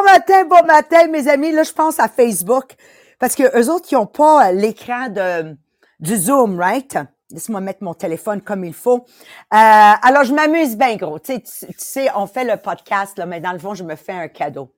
Bon 0.00 0.06
matin, 0.06 0.44
bon 0.46 0.66
matin, 0.66 1.08
mes 1.08 1.28
amis. 1.28 1.52
Là, 1.52 1.62
je 1.62 1.72
pense 1.72 2.00
à 2.00 2.08
Facebook. 2.08 2.74
Parce 3.18 3.34
que 3.34 3.42
eux 3.58 3.70
autres, 3.70 3.88
ils 3.90 3.96
n'ont 3.96 4.06
pas 4.06 4.50
l'écran 4.50 5.10
de, 5.10 5.54
du 5.98 6.16
Zoom, 6.16 6.58
right? 6.58 6.98
Laisse-moi 7.30 7.60
mettre 7.60 7.84
mon 7.84 7.92
téléphone 7.92 8.40
comme 8.40 8.64
il 8.64 8.72
faut. 8.72 9.04
Euh, 9.52 9.56
alors, 10.02 10.24
je 10.24 10.32
m'amuse 10.32 10.74
bien 10.78 10.96
gros. 10.96 11.18
Tu 11.18 11.34
sais, 11.34 11.40
tu, 11.40 11.74
sais, 11.76 12.08
on 12.16 12.26
fait 12.26 12.44
le 12.44 12.56
podcast, 12.56 13.18
là, 13.18 13.26
mais 13.26 13.40
dans 13.40 13.52
le 13.52 13.58
fond, 13.58 13.74
je 13.74 13.84
me 13.84 13.94
fais 13.94 14.12
un 14.12 14.28
cadeau. 14.28 14.72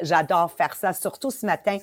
J'adore 0.00 0.52
faire 0.52 0.74
ça. 0.74 0.92
Surtout 0.92 1.30
ce 1.30 1.46
matin, 1.46 1.78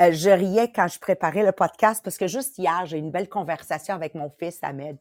euh, 0.00 0.12
je 0.12 0.30
riais 0.30 0.70
quand 0.72 0.88
je 0.88 0.98
préparais 0.98 1.42
le 1.42 1.52
podcast 1.52 2.02
parce 2.02 2.18
que 2.18 2.26
juste 2.26 2.58
hier, 2.58 2.86
j'ai 2.86 2.98
une 2.98 3.10
belle 3.10 3.28
conversation 3.28 3.94
avec 3.94 4.14
mon 4.14 4.30
fils 4.30 4.58
Ahmed 4.62 4.96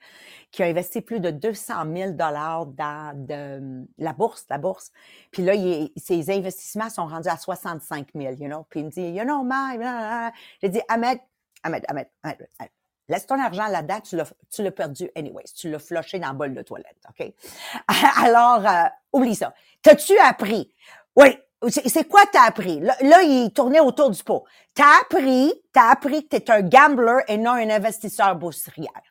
qui 0.52 0.64
a 0.64 0.68
investi 0.68 1.02
plus 1.02 1.20
de 1.20 1.32
200 1.32 1.74
000 1.96 2.12
dollars 2.12 2.66
dans 2.68 3.14
de, 3.16 3.86
la 3.98 4.14
bourse, 4.14 4.46
la 4.50 4.58
bourse. 4.58 4.92
Puis 5.32 5.44
là, 5.44 5.54
il, 5.56 5.92
ses 5.98 6.30
investissements 6.32 6.90
sont 6.90 7.08
rendus 7.08 7.30
à 7.30 7.38
65 7.38 8.10
000, 8.16 8.34
you 8.34 8.48
know. 8.48 8.66
Puis 8.70 8.82
il 8.82 8.86
me 8.86 8.90
dit, 8.92 9.10
you 9.10 9.24
know, 9.24 9.44
ma, 9.44 10.32
j'ai 10.62 10.70
dit, 10.70 10.82
Ahmed, 10.88 11.20
Ahmed, 11.64 11.84
Ahmed, 11.88 12.08
Ahmed, 12.24 12.48
Laisse 13.10 13.26
ton 13.26 13.40
argent 13.40 13.68
là-dedans, 13.68 14.02
tu 14.02 14.64
l'as 14.64 14.72
perdu 14.72 15.10
anyways. 15.16 15.54
Tu 15.56 15.70
l'as 15.70 15.80
flushé 15.80 16.20
dans 16.20 16.30
le 16.32 16.38
bol 16.38 16.54
de 16.54 16.62
toilette, 16.62 16.98
OK? 17.10 17.34
Alors, 18.24 18.68
euh, 18.68 18.88
oublie 19.14 19.36
ça. 19.36 19.54
T'as-tu 19.82 20.18
appris? 20.18 20.74
Oui, 21.16 21.38
c'est 21.68 22.08
quoi 22.08 22.22
t'as 22.32 22.44
appris? 22.44 22.80
Là, 22.80 23.24
il 23.24 23.52
tournait 23.54 23.80
autour 23.80 24.12
du 24.12 24.24
pot. 24.24 24.46
T'as 24.74 25.02
appris, 25.02 25.54
t'as 25.74 25.90
appris 25.90 26.28
que 26.28 26.38
t'es 26.38 26.52
un 26.52 26.62
gambler 26.62 27.20
et 27.28 27.38
non 27.38 27.52
un 27.52 27.70
investisseur 27.70 28.36
boursière. 28.36 29.07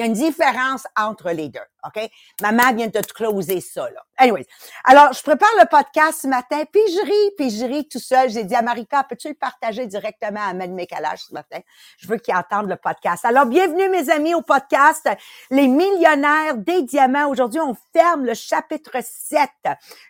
Il 0.00 0.04
y 0.04 0.06
a 0.06 0.06
une 0.06 0.14
différence 0.14 0.86
entre 0.98 1.30
les 1.30 1.50
deux, 1.50 1.60
OK? 1.84 2.08
Maman 2.40 2.72
vient 2.74 2.86
de 2.86 3.00
te 3.00 3.12
closer 3.12 3.60
ça, 3.60 3.82
là. 3.90 4.02
Anyways. 4.16 4.46
Alors, 4.84 5.12
je 5.12 5.20
prépare 5.20 5.50
le 5.58 5.66
podcast 5.66 6.20
ce 6.22 6.26
matin, 6.26 6.62
puis 6.72 6.80
je 6.88 7.04
ris, 7.04 7.34
puis 7.36 7.50
je 7.50 7.66
ris 7.66 7.86
tout 7.86 7.98
seul. 7.98 8.30
J'ai 8.30 8.44
dit 8.44 8.54
à 8.54 8.62
Marika, 8.62 9.04
peux-tu 9.04 9.28
le 9.28 9.34
partager 9.34 9.86
directement 9.86 10.40
à 10.40 10.52
Ahmed 10.52 10.70
Mécalage 10.70 11.18
ce 11.28 11.34
matin? 11.34 11.58
Je 11.98 12.08
veux 12.08 12.16
qu'il 12.16 12.34
entende 12.34 12.70
le 12.70 12.76
podcast. 12.76 13.26
Alors, 13.26 13.44
bienvenue, 13.44 13.90
mes 13.90 14.08
amis, 14.08 14.32
au 14.32 14.40
podcast 14.40 15.06
Les 15.50 15.68
millionnaires 15.68 16.56
des 16.56 16.80
diamants. 16.80 17.28
Aujourd'hui, 17.28 17.60
on 17.60 17.76
ferme 17.94 18.24
le 18.24 18.32
chapitre 18.32 18.96
7 19.02 19.50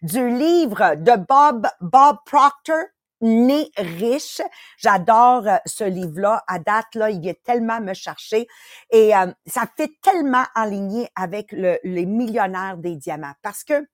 du 0.02 0.30
livre 0.30 0.94
de 0.94 1.16
Bob, 1.16 1.66
Bob 1.80 2.18
Proctor, 2.26 2.84
Né 3.20 3.70
riche. 3.76 4.40
J'adore 4.78 5.46
euh, 5.46 5.56
ce 5.66 5.84
livre-là. 5.84 6.42
À 6.46 6.58
date, 6.58 6.94
là, 6.94 7.10
il 7.10 7.20
vient 7.20 7.34
tellement 7.44 7.80
me 7.80 7.94
chercher. 7.94 8.46
Et 8.90 9.14
euh, 9.14 9.26
ça 9.46 9.64
fait 9.76 9.92
tellement 10.02 10.44
aligné 10.54 11.08
avec 11.14 11.52
le, 11.52 11.78
les 11.84 12.06
millionnaires 12.06 12.78
des 12.78 12.96
diamants. 12.96 13.34
Parce 13.42 13.64
que, 13.64 13.86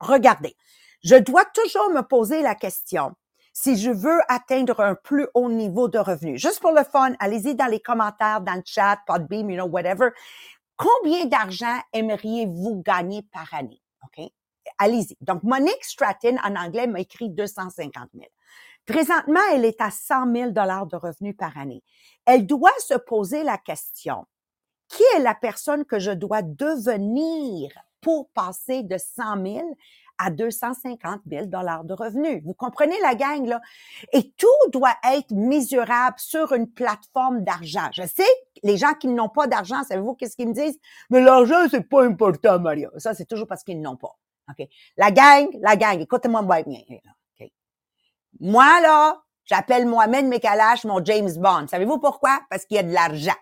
regardez, 0.00 0.56
je 1.04 1.16
dois 1.16 1.44
toujours 1.44 1.90
me 1.90 2.02
poser 2.02 2.42
la 2.42 2.54
question 2.54 3.14
si 3.52 3.78
je 3.78 3.90
veux 3.90 4.20
atteindre 4.28 4.80
un 4.80 4.94
plus 4.94 5.26
haut 5.32 5.48
niveau 5.48 5.88
de 5.88 5.98
revenu. 5.98 6.38
Juste 6.38 6.60
pour 6.60 6.72
le 6.72 6.84
fun, 6.84 7.14
allez-y 7.20 7.54
dans 7.54 7.70
les 7.70 7.80
commentaires, 7.80 8.42
dans 8.42 8.54
le 8.54 8.62
chat, 8.66 8.98
Podbeam, 9.06 9.48
you 9.48 9.56
know, 9.56 9.66
whatever. 9.66 10.10
Combien 10.76 11.24
d'argent 11.24 11.80
aimeriez-vous 11.94 12.82
gagner 12.82 13.22
par 13.32 13.52
année? 13.54 13.80
OK? 14.04 14.30
Allez-y. 14.76 15.16
Donc, 15.22 15.42
Monique 15.42 15.82
Stratton, 15.82 16.36
en 16.44 16.54
anglais, 16.54 16.86
m'a 16.86 17.00
écrit 17.00 17.30
250 17.30 18.10
000. 18.12 18.26
Présentement, 18.86 19.40
elle 19.52 19.64
est 19.64 19.80
à 19.80 19.90
100 19.90 20.32
000 20.32 20.50
dollars 20.52 20.86
de 20.86 20.96
revenus 20.96 21.36
par 21.36 21.58
année. 21.58 21.82
Elle 22.24 22.46
doit 22.46 22.70
se 22.78 22.94
poser 22.94 23.42
la 23.42 23.58
question, 23.58 24.24
qui 24.88 25.02
est 25.16 25.20
la 25.20 25.34
personne 25.34 25.84
que 25.84 25.98
je 25.98 26.12
dois 26.12 26.42
devenir 26.42 27.70
pour 28.00 28.28
passer 28.30 28.84
de 28.84 28.96
100 28.96 29.44
000 29.44 29.76
à 30.18 30.30
250 30.30 31.22
000 31.28 31.46
dollars 31.46 31.84
de 31.84 31.92
revenus? 31.94 32.42
Vous 32.44 32.54
comprenez 32.54 32.98
la 33.02 33.14
gang, 33.14 33.44
là? 33.46 33.60
Et 34.12 34.30
tout 34.32 34.70
doit 34.72 34.94
être 35.12 35.32
mesurable 35.32 36.16
sur 36.18 36.52
une 36.52 36.70
plateforme 36.70 37.42
d'argent. 37.42 37.88
Je 37.92 38.02
sais, 38.02 38.24
les 38.62 38.76
gens 38.76 38.94
qui 38.94 39.08
n'ont 39.08 39.28
pas 39.28 39.46
d'argent, 39.46 39.82
savez-vous 39.82 40.14
qu'est-ce 40.14 40.36
qu'ils 40.36 40.48
me 40.48 40.54
disent? 40.54 40.78
Mais 41.10 41.20
l'argent, 41.20 41.68
c'est 41.70 41.88
pas 41.88 42.04
important, 42.04 42.60
Maria. 42.60 42.90
Ça, 42.98 43.14
c'est 43.14 43.26
toujours 43.26 43.46
parce 43.48 43.64
qu'ils 43.64 43.80
n'ont 43.80 43.96
pas. 43.96 44.16
OK? 44.48 44.66
La 44.96 45.10
gang, 45.10 45.48
la 45.60 45.76
gang, 45.76 46.00
écoutez-moi 46.00 46.42
bien. 46.42 46.80
Moi, 48.40 48.80
là, 48.80 49.22
j'appelle 49.44 49.86
Mohamed 49.86 50.26
Mekalash 50.26 50.84
mon 50.84 51.04
James 51.04 51.32
Bond. 51.36 51.66
Savez-vous 51.68 51.98
pourquoi? 51.98 52.40
Parce 52.50 52.64
qu'il 52.64 52.76
y 52.76 52.80
a 52.80 52.82
de 52.82 52.92
l'argent. 52.92 53.36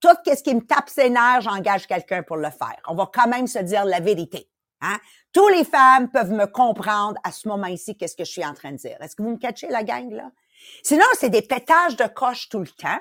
Tout 0.00 0.16
ce 0.26 0.42
qui 0.42 0.54
me 0.54 0.60
tape 0.60 0.88
ses 0.88 1.10
nerfs, 1.10 1.42
j'engage 1.42 1.86
quelqu'un 1.86 2.22
pour 2.22 2.36
le 2.36 2.50
faire. 2.50 2.80
On 2.88 2.94
va 2.94 3.08
quand 3.12 3.28
même 3.28 3.46
se 3.46 3.60
dire 3.60 3.84
la 3.84 4.00
vérité. 4.00 4.48
Hein? 4.80 4.98
Tous 5.32 5.48
les 5.48 5.64
femmes 5.64 6.10
peuvent 6.10 6.32
me 6.32 6.46
comprendre 6.46 7.18
à 7.22 7.30
ce 7.30 7.46
moment 7.46 7.74
ci 7.76 7.96
qu'est-ce 7.96 8.16
que 8.16 8.24
je 8.24 8.30
suis 8.30 8.44
en 8.44 8.52
train 8.52 8.72
de 8.72 8.76
dire. 8.76 8.96
Est-ce 9.00 9.14
que 9.14 9.22
vous 9.22 9.30
me 9.30 9.38
catchez 9.38 9.68
la 9.68 9.84
gang, 9.84 10.10
là? 10.10 10.30
Sinon, 10.82 11.04
c'est 11.18 11.30
des 11.30 11.42
pétages 11.42 11.96
de 11.96 12.06
coche 12.06 12.48
tout 12.48 12.60
le 12.60 12.66
temps. 12.66 13.00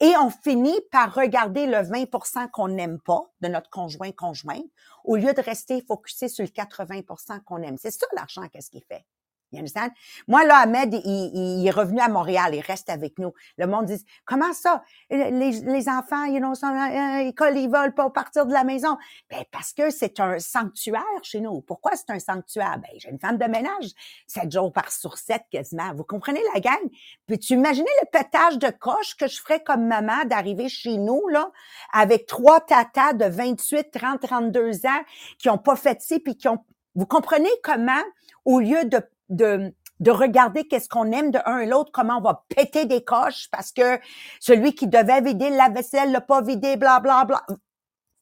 Et 0.00 0.16
on 0.16 0.30
finit 0.30 0.80
par 0.92 1.12
regarder 1.12 1.66
le 1.66 1.78
20% 1.78 2.50
qu'on 2.50 2.68
n'aime 2.68 3.00
pas 3.00 3.22
de 3.40 3.48
notre 3.48 3.68
conjoint 3.68 4.12
conjoint 4.12 4.62
au 5.04 5.16
lieu 5.16 5.34
de 5.34 5.42
rester 5.42 5.82
focusé 5.82 6.28
sur 6.28 6.44
le 6.44 6.50
80% 6.50 7.42
qu'on 7.42 7.62
aime. 7.62 7.76
C'est 7.78 7.90
ça 7.90 8.06
l'argent, 8.14 8.46
qu'est-ce 8.48 8.70
qu'il 8.70 8.84
fait? 8.84 9.04
You 9.50 9.60
understand? 9.60 9.90
Moi, 10.26 10.44
là, 10.44 10.58
Ahmed, 10.58 10.92
il, 10.92 11.30
il, 11.32 11.66
est 11.66 11.70
revenu 11.70 12.00
à 12.00 12.08
Montréal, 12.08 12.54
il 12.54 12.60
reste 12.60 12.90
avec 12.90 13.18
nous. 13.18 13.32
Le 13.56 13.66
monde 13.66 13.86
dit, 13.86 14.04
comment 14.26 14.52
ça? 14.52 14.82
Les, 15.08 15.30
les 15.30 15.88
enfants, 15.88 16.26
you 16.26 16.38
know, 16.38 16.54
sont 16.54 16.66
à 16.66 17.22
l'école, 17.22 17.56
ils 17.56 17.70
veulent 17.70 17.94
pas 17.94 18.10
partir 18.10 18.44
de 18.44 18.52
la 18.52 18.62
maison. 18.62 18.98
Ben, 19.30 19.44
parce 19.50 19.72
que 19.72 19.88
c'est 19.88 20.20
un 20.20 20.38
sanctuaire 20.38 21.02
chez 21.22 21.40
nous. 21.40 21.62
Pourquoi 21.62 21.92
c'est 21.96 22.10
un 22.10 22.18
sanctuaire? 22.18 22.78
Ben, 22.78 22.90
j'ai 22.98 23.08
une 23.08 23.18
femme 23.18 23.38
de 23.38 23.46
ménage, 23.46 23.92
sept 24.26 24.52
jours 24.52 24.70
par 24.70 24.92
sur 24.92 25.16
sept 25.16 25.44
quasiment. 25.50 25.94
Vous 25.94 26.04
comprenez 26.04 26.42
la 26.52 26.60
gang? 26.60 26.90
Puis 27.26 27.38
tu 27.38 27.54
imaginez 27.54 27.90
le 28.02 28.08
pétage 28.10 28.58
de 28.58 28.68
coche 28.68 29.16
que 29.16 29.28
je 29.28 29.40
ferais 29.40 29.62
comme 29.62 29.86
maman 29.86 30.26
d'arriver 30.26 30.68
chez 30.68 30.98
nous, 30.98 31.26
là, 31.28 31.50
avec 31.92 32.26
trois 32.26 32.60
tatas 32.60 33.14
de 33.14 33.24
28, 33.24 33.90
30, 33.92 34.20
32 34.20 34.84
ans 34.84 35.02
qui 35.38 35.48
ont 35.48 35.58
pas 35.58 35.76
fait 35.76 36.02
ci 36.02 36.20
puis 36.20 36.36
qui 36.36 36.48
ont, 36.48 36.58
vous 36.94 37.06
comprenez 37.06 37.50
comment, 37.62 38.02
au 38.44 38.60
lieu 38.60 38.84
de 38.84 39.00
de, 39.28 39.74
de 40.00 40.10
regarder 40.10 40.66
qu'est-ce 40.66 40.88
qu'on 40.88 41.10
aime 41.12 41.30
de 41.30 41.38
un 41.44 41.58
et 41.58 41.66
l'autre, 41.66 41.90
comment 41.92 42.18
on 42.18 42.22
va 42.22 42.44
péter 42.48 42.86
des 42.86 43.02
coches 43.02 43.48
parce 43.50 43.72
que 43.72 43.98
celui 44.40 44.74
qui 44.74 44.86
devait 44.86 45.20
vider 45.20 45.50
la 45.50 45.68
vaisselle 45.68 46.12
l'a 46.12 46.20
pas 46.20 46.42
vidé, 46.42 46.76
bla, 46.76 47.00
bla, 47.00 47.24
bla. 47.24 47.44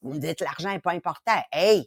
Vous 0.01 0.13
me 0.13 0.19
dites, 0.19 0.41
l'argent 0.41 0.69
est 0.69 0.79
pas 0.79 0.91
important. 0.91 1.41
Hey! 1.51 1.85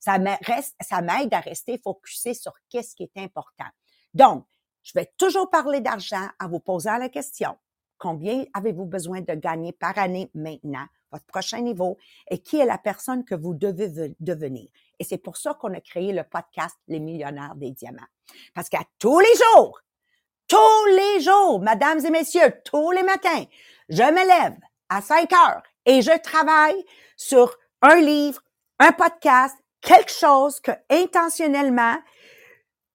Ça 0.00 0.18
m'aide 0.18 1.34
à 1.34 1.40
rester 1.40 1.78
focusé 1.78 2.32
sur 2.32 2.52
qu'est-ce 2.70 2.94
qui 2.94 3.02
est 3.02 3.22
important. 3.22 3.66
Donc, 4.14 4.46
je 4.82 4.92
vais 4.94 5.12
toujours 5.18 5.50
parler 5.50 5.80
d'argent 5.80 6.28
en 6.40 6.48
vous 6.48 6.60
posant 6.60 6.96
la 6.96 7.08
question. 7.08 7.56
Combien 7.98 8.44
avez-vous 8.54 8.86
besoin 8.86 9.20
de 9.20 9.34
gagner 9.34 9.72
par 9.72 9.98
année 9.98 10.30
maintenant, 10.34 10.86
votre 11.12 11.24
prochain 11.26 11.60
niveau, 11.60 11.96
et 12.30 12.38
qui 12.38 12.58
est 12.58 12.66
la 12.66 12.78
personne 12.78 13.24
que 13.24 13.34
vous 13.34 13.54
devez 13.54 14.14
devenir? 14.20 14.68
Et 14.98 15.04
c'est 15.04 15.18
pour 15.18 15.36
ça 15.36 15.54
qu'on 15.54 15.72
a 15.74 15.80
créé 15.80 16.12
le 16.12 16.24
podcast 16.24 16.76
Les 16.88 17.00
millionnaires 17.00 17.54
des 17.54 17.70
diamants. 17.70 18.02
Parce 18.54 18.68
qu'à 18.68 18.82
tous 18.98 19.20
les 19.20 19.34
jours, 19.34 19.80
tous 20.48 20.84
les 20.86 21.20
jours, 21.20 21.60
mesdames 21.60 22.04
et 22.04 22.10
messieurs, 22.10 22.54
tous 22.64 22.90
les 22.90 23.02
matins, 23.02 23.44
je 23.88 24.02
me 24.02 24.26
lève 24.26 24.56
à 24.88 25.02
5 25.02 25.32
heures 25.32 25.62
et 25.86 26.02
je 26.02 26.18
travaille 26.20 26.84
sur 27.16 27.56
un 27.82 27.96
livre, 27.96 28.42
un 28.78 28.92
podcast, 28.92 29.56
quelque 29.80 30.10
chose 30.12 30.60
que 30.60 30.72
intentionnellement, 30.90 31.96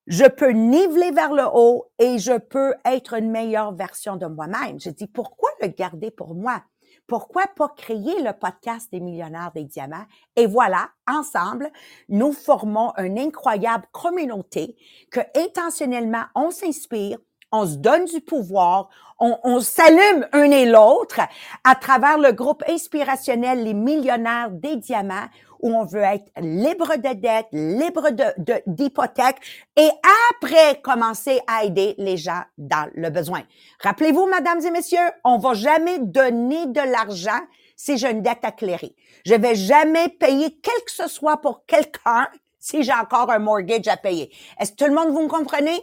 je 0.08 0.26
peux 0.26 0.50
niveler 0.50 1.12
vers 1.12 1.34
le 1.34 1.46
haut 1.54 1.92
et 2.00 2.20
je 2.20 2.38
peux 2.38 2.74
être 2.86 3.14
une 3.14 3.32
meilleure 3.32 3.74
version 3.74 4.18
de 4.18 4.26
moi-même. 4.26 4.80
Je 4.80 4.90
dis, 4.90 5.08
pourquoi 5.08 5.50
le 5.62 5.68
garder 5.68 6.12
pour 6.12 6.36
moi? 6.36 6.64
Pourquoi 7.08 7.44
pas 7.56 7.70
créer 7.76 8.22
le 8.22 8.32
podcast 8.34 8.92
des 8.92 9.00
millionnaires 9.00 9.52
des 9.54 9.66
diamants? 9.66 10.06
Et 10.36 10.46
voilà, 10.46 10.90
ensemble, 11.08 11.70
nous 12.10 12.32
formons 12.32 12.94
une 12.98 13.20
incroyable 13.20 13.86
communauté 13.92 14.76
que 15.12 15.20
intentionnellement, 15.36 16.24
on 16.36 16.52
s'inspire, 16.52 17.18
on 17.52 17.68
se 17.68 17.76
donne 17.76 18.06
du 18.06 18.20
pouvoir, 18.20 18.90
on, 19.20 19.60
s'allume 19.62 20.28
un 20.34 20.52
et 20.52 20.66
l'autre 20.66 21.22
à 21.64 21.76
travers 21.76 22.18
le 22.18 22.32
groupe 22.32 22.64
inspirationnel 22.68 23.64
Les 23.64 23.74
Millionnaires 23.74 24.50
des 24.52 24.76
Diamants, 24.76 25.30
où 25.64 25.74
on 25.74 25.86
veut 25.86 26.02
être 26.02 26.30
libre 26.40 26.98
de 26.98 27.14
dette, 27.14 27.48
libre 27.54 28.12
de, 28.12 28.62
d'hypothèque 28.68 29.38
et 29.78 29.90
après 30.32 30.82
commencer 30.82 31.40
à 31.48 31.64
aider 31.64 31.96
les 31.98 32.18
gens 32.18 32.42
dans 32.58 32.90
le 32.94 33.10
besoin. 33.10 33.42
Rappelez-vous, 33.80 34.28
mesdames 34.28 34.60
et 34.64 34.72
messieurs, 34.72 35.10
on 35.24 35.38
va 35.38 35.54
jamais 35.54 36.00
donner 36.00 36.68
de 36.68 36.82
l'argent 36.82 37.40
si 37.78 37.98
j'ai 37.98 38.12
une 38.12 38.22
dette 38.22 38.44
à 38.44 38.52
clairer. 38.52 38.94
Je 39.26 39.36
vais 39.36 39.56
jamais 39.56 40.10
payer 40.10 40.60
quel 40.62 40.84
que 40.84 40.92
ce 40.92 41.08
soit 41.08 41.38
pour 41.38 41.66
quelqu'un 41.66 42.28
si 42.60 42.84
j'ai 42.84 42.94
encore 42.94 43.32
un 43.32 43.40
mortgage 43.40 43.88
à 43.88 43.98
payer. 43.98 44.32
Est-ce 44.60 44.72
que 44.72 44.78
tout 44.78 44.86
le 44.86 44.94
monde, 44.94 45.12
vous 45.12 45.24
me 45.24 45.30
comprenez? 45.30 45.82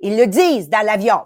Ils 0.00 0.16
le 0.16 0.26
disent 0.26 0.68
dans 0.68 0.84
l'avion. 0.84 1.20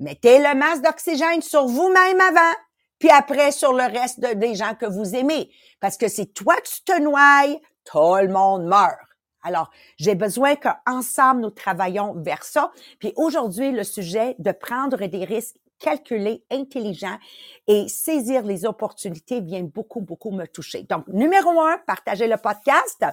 Mettez 0.00 0.38
le 0.38 0.54
masque 0.54 0.82
d'oxygène 0.82 1.42
sur 1.42 1.66
vous-même 1.66 2.20
avant 2.20 2.54
puis 2.98 3.10
après 3.10 3.52
sur 3.52 3.72
le 3.72 3.84
reste 3.84 4.20
des 4.20 4.54
gens 4.54 4.74
que 4.74 4.86
vous 4.86 5.14
aimez. 5.14 5.50
Parce 5.80 5.96
que 5.96 6.08
si 6.08 6.32
toi 6.32 6.54
tu 6.64 6.82
te 6.84 7.00
noies, 7.00 7.58
tout 7.84 8.16
le 8.16 8.28
monde 8.28 8.64
meurt. 8.64 8.98
Alors, 9.42 9.70
j'ai 9.98 10.14
besoin 10.14 10.56
qu'ensemble, 10.56 11.42
nous 11.42 11.50
travaillons 11.50 12.14
vers 12.14 12.44
ça. 12.44 12.72
Puis 12.98 13.12
aujourd'hui, 13.16 13.72
le 13.72 13.84
sujet 13.84 14.36
de 14.38 14.52
prendre 14.52 15.06
des 15.06 15.24
risques 15.24 15.56
calculés, 15.78 16.42
intelligents 16.50 17.18
et 17.66 17.88
saisir 17.88 18.42
les 18.42 18.64
opportunités 18.64 19.42
vient 19.42 19.62
beaucoup, 19.62 20.00
beaucoup 20.00 20.30
me 20.30 20.46
toucher. 20.46 20.84
Donc, 20.84 21.06
numéro 21.08 21.60
un, 21.60 21.78
partagez 21.86 22.26
le 22.26 22.38
podcast. 22.38 23.04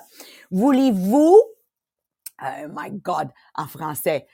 Voulez-vous, 0.51 1.41
oh 2.41 2.67
my 2.69 2.91
God, 2.91 3.27
en 3.55 3.67
français, 3.67 4.25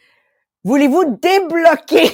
voulez-vous 0.63 1.17
débloquer 1.19 2.11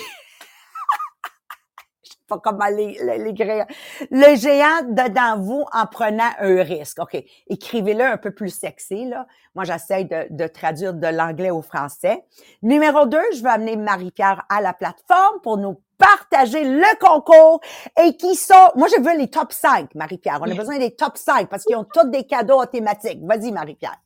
pas 2.27 2.39
comment 2.39 2.67
l'écrire. 2.67 3.65
Le 4.11 4.35
géant 4.35 4.83
dedans 4.89 5.39
vous 5.39 5.65
en 5.73 5.85
prenant 5.85 6.29
un 6.39 6.63
risque. 6.63 6.99
OK. 6.99 7.23
Écrivez-le 7.47 8.03
un 8.03 8.17
peu 8.17 8.31
plus 8.31 8.49
sexy, 8.49 9.05
là. 9.05 9.27
Moi, 9.55 9.65
j'essaie 9.65 10.03
de, 10.03 10.27
de, 10.29 10.47
traduire 10.47 10.93
de 10.93 11.07
l'anglais 11.07 11.51
au 11.51 11.61
français. 11.61 12.23
Numéro 12.61 13.05
deux, 13.05 13.23
je 13.35 13.43
vais 13.43 13.49
amener 13.49 13.75
Marie-Pierre 13.75 14.43
à 14.49 14.61
la 14.61 14.73
plateforme 14.73 15.41
pour 15.43 15.57
nous 15.57 15.79
partager 15.97 16.63
le 16.63 16.99
concours 16.99 17.61
et 18.01 18.17
qui 18.17 18.35
sont, 18.35 18.71
moi, 18.75 18.87
je 18.87 19.01
veux 19.01 19.17
les 19.17 19.29
top 19.29 19.53
5, 19.53 19.95
Marie-Pierre. 19.95 20.39
On 20.41 20.51
a 20.51 20.55
besoin 20.55 20.77
des 20.77 20.95
top 20.95 21.17
5 21.17 21.47
parce 21.49 21.63
qu'ils 21.63 21.77
ont 21.77 21.85
tous 21.85 22.09
des 22.09 22.25
cadeaux 22.25 22.65
thématiques. 22.65 23.19
Vas-y, 23.23 23.51
Marie-Pierre. 23.51 24.02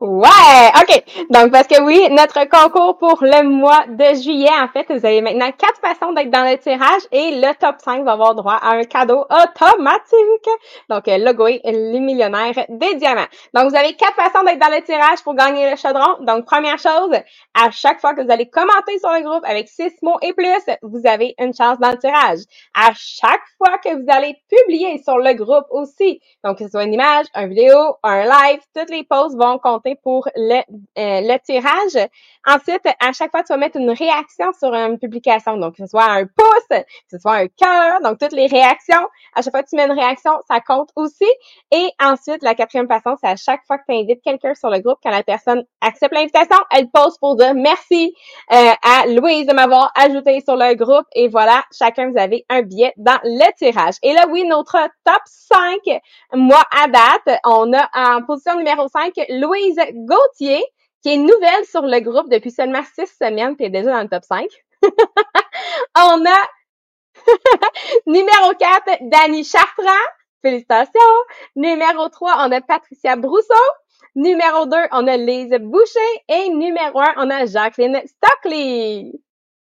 Ouais, 0.00 0.70
OK. 0.80 1.04
Donc, 1.28 1.52
parce 1.52 1.66
que 1.66 1.78
oui, 1.82 2.08
notre 2.10 2.48
concours 2.48 2.96
pour 2.96 3.18
le 3.20 3.46
mois 3.46 3.84
de 3.86 4.14
juillet, 4.14 4.48
en 4.58 4.66
fait, 4.68 4.86
vous 4.88 5.04
avez 5.04 5.20
maintenant 5.20 5.50
quatre 5.52 5.78
façons 5.78 6.14
d'être 6.14 6.30
dans 6.30 6.42
le 6.42 6.56
tirage 6.56 7.02
et 7.12 7.32
le 7.38 7.54
top 7.60 7.76
5 7.84 8.02
va 8.06 8.12
avoir 8.12 8.34
droit 8.34 8.58
à 8.62 8.70
un 8.70 8.84
cadeau 8.84 9.26
automatique. 9.28 10.48
Donc, 10.88 11.02
le 11.06 11.22
logo 11.22 11.48
est 11.48 11.60
les 11.64 12.00
millionnaires 12.00 12.64
des 12.70 12.94
diamants. 12.94 13.26
Donc, 13.52 13.68
vous 13.68 13.76
avez 13.76 13.92
quatre 13.92 14.14
façons 14.14 14.42
d'être 14.42 14.58
dans 14.58 14.74
le 14.74 14.82
tirage 14.82 15.22
pour 15.22 15.34
gagner 15.34 15.70
le 15.70 15.76
chaudron. 15.76 16.16
Donc, 16.20 16.46
première 16.46 16.78
chose, 16.78 17.12
à 17.52 17.70
chaque 17.70 18.00
fois 18.00 18.14
que 18.14 18.22
vous 18.22 18.30
allez 18.32 18.48
commenter 18.48 18.98
sur 19.00 19.10
le 19.10 19.20
groupe 19.20 19.44
avec 19.44 19.68
six 19.68 19.92
mots 20.00 20.16
et 20.22 20.32
plus, 20.32 20.64
vous 20.80 21.02
avez 21.04 21.34
une 21.38 21.52
chance 21.52 21.78
dans 21.78 21.90
le 21.90 21.98
tirage. 21.98 22.38
À 22.72 22.90
chaque 22.94 23.42
fois 23.58 23.76
que 23.84 23.94
vous 23.94 24.06
allez 24.08 24.34
publier 24.48 24.96
sur 25.02 25.18
le 25.18 25.34
groupe 25.34 25.66
aussi, 25.68 26.22
donc 26.42 26.56
que 26.56 26.64
ce 26.64 26.70
soit 26.70 26.84
une 26.84 26.94
image, 26.94 27.26
une 27.34 27.50
vidéo, 27.50 27.76
un 28.02 28.24
live, 28.24 28.60
toutes 28.74 28.88
les 28.88 29.04
posts 29.04 29.36
vont 29.36 29.58
compter 29.58 29.89
pour 29.96 30.28
le, 30.36 30.60
euh, 30.98 31.20
le 31.20 31.38
tirage. 31.38 32.08
Ensuite, 32.46 32.82
à 33.00 33.12
chaque 33.12 33.30
fois, 33.30 33.42
tu 33.42 33.52
vas 33.52 33.56
mettre 33.56 33.76
une 33.76 33.90
réaction 33.90 34.52
sur 34.58 34.72
une 34.74 34.98
publication. 34.98 35.56
Donc, 35.56 35.76
que 35.76 35.82
ce 35.84 35.88
soit 35.88 36.04
un 36.04 36.24
pouce, 36.24 36.68
que 36.70 36.84
ce 37.10 37.18
soit 37.18 37.34
un 37.34 37.46
cœur, 37.48 38.00
donc 38.02 38.18
toutes 38.18 38.32
les 38.32 38.46
réactions. 38.46 39.06
À 39.34 39.42
chaque 39.42 39.52
fois 39.52 39.62
que 39.62 39.68
tu 39.68 39.76
mets 39.76 39.86
une 39.86 39.98
réaction, 39.98 40.32
ça 40.48 40.60
compte 40.60 40.90
aussi. 40.96 41.28
Et 41.70 41.88
ensuite, 42.02 42.42
la 42.42 42.54
quatrième 42.54 42.88
façon, 42.88 43.16
c'est 43.22 43.28
à 43.28 43.36
chaque 43.36 43.64
fois 43.66 43.78
que 43.78 43.84
tu 43.88 43.94
invites 43.94 44.22
quelqu'un 44.22 44.54
sur 44.54 44.70
le 44.70 44.80
groupe, 44.80 44.98
quand 45.02 45.10
la 45.10 45.22
personne 45.22 45.64
accepte 45.80 46.14
l'invitation, 46.14 46.56
elle 46.70 46.90
pose 46.90 47.18
pour 47.18 47.36
dire 47.36 47.54
merci 47.54 48.14
euh, 48.52 48.72
à 48.82 49.06
Louise 49.06 49.46
de 49.46 49.54
m'avoir 49.54 49.92
ajouté 49.94 50.40
sur 50.40 50.56
le 50.56 50.74
groupe. 50.74 51.06
Et 51.14 51.28
voilà, 51.28 51.62
chacun, 51.76 52.10
vous 52.10 52.18
avez 52.18 52.44
un 52.48 52.62
billet 52.62 52.92
dans 52.96 53.18
le 53.24 53.52
tirage. 53.56 53.94
Et 54.02 54.12
là, 54.12 54.26
oui, 54.30 54.44
notre 54.46 54.78
top 55.04 55.22
5, 55.24 56.00
moi, 56.34 56.62
à 56.70 56.88
date, 56.88 57.40
on 57.44 57.72
a 57.72 57.88
en 57.94 58.22
position 58.22 58.56
numéro 58.56 58.88
5, 58.88 59.12
Louise 59.30 59.79
Gauthier, 59.92 60.64
qui 61.02 61.14
est 61.14 61.16
nouvelle 61.16 61.64
sur 61.64 61.82
le 61.82 62.00
groupe 62.00 62.30
depuis 62.30 62.50
seulement 62.50 62.82
six 62.94 63.06
semaines, 63.06 63.56
puis 63.56 63.66
est 63.66 63.70
déjà 63.70 63.90
dans 63.90 64.02
le 64.02 64.08
top 64.08 64.24
5. 64.24 64.48
on 65.96 66.24
a 66.26 66.48
numéro 68.06 68.54
4, 68.58 68.98
Dani 69.02 69.44
Chartrand. 69.44 70.06
Félicitations. 70.42 71.00
Numéro 71.56 72.08
3, 72.08 72.46
on 72.46 72.52
a 72.52 72.60
Patricia 72.60 73.16
Brousseau. 73.16 73.54
Numéro 74.14 74.66
2, 74.66 74.76
on 74.92 75.06
a 75.06 75.16
Lise 75.16 75.56
Boucher. 75.60 76.00
Et 76.28 76.48
numéro 76.48 77.00
1, 77.00 77.14
on 77.18 77.30
a 77.30 77.46
Jacqueline 77.46 78.00
Stockley. 78.06 79.12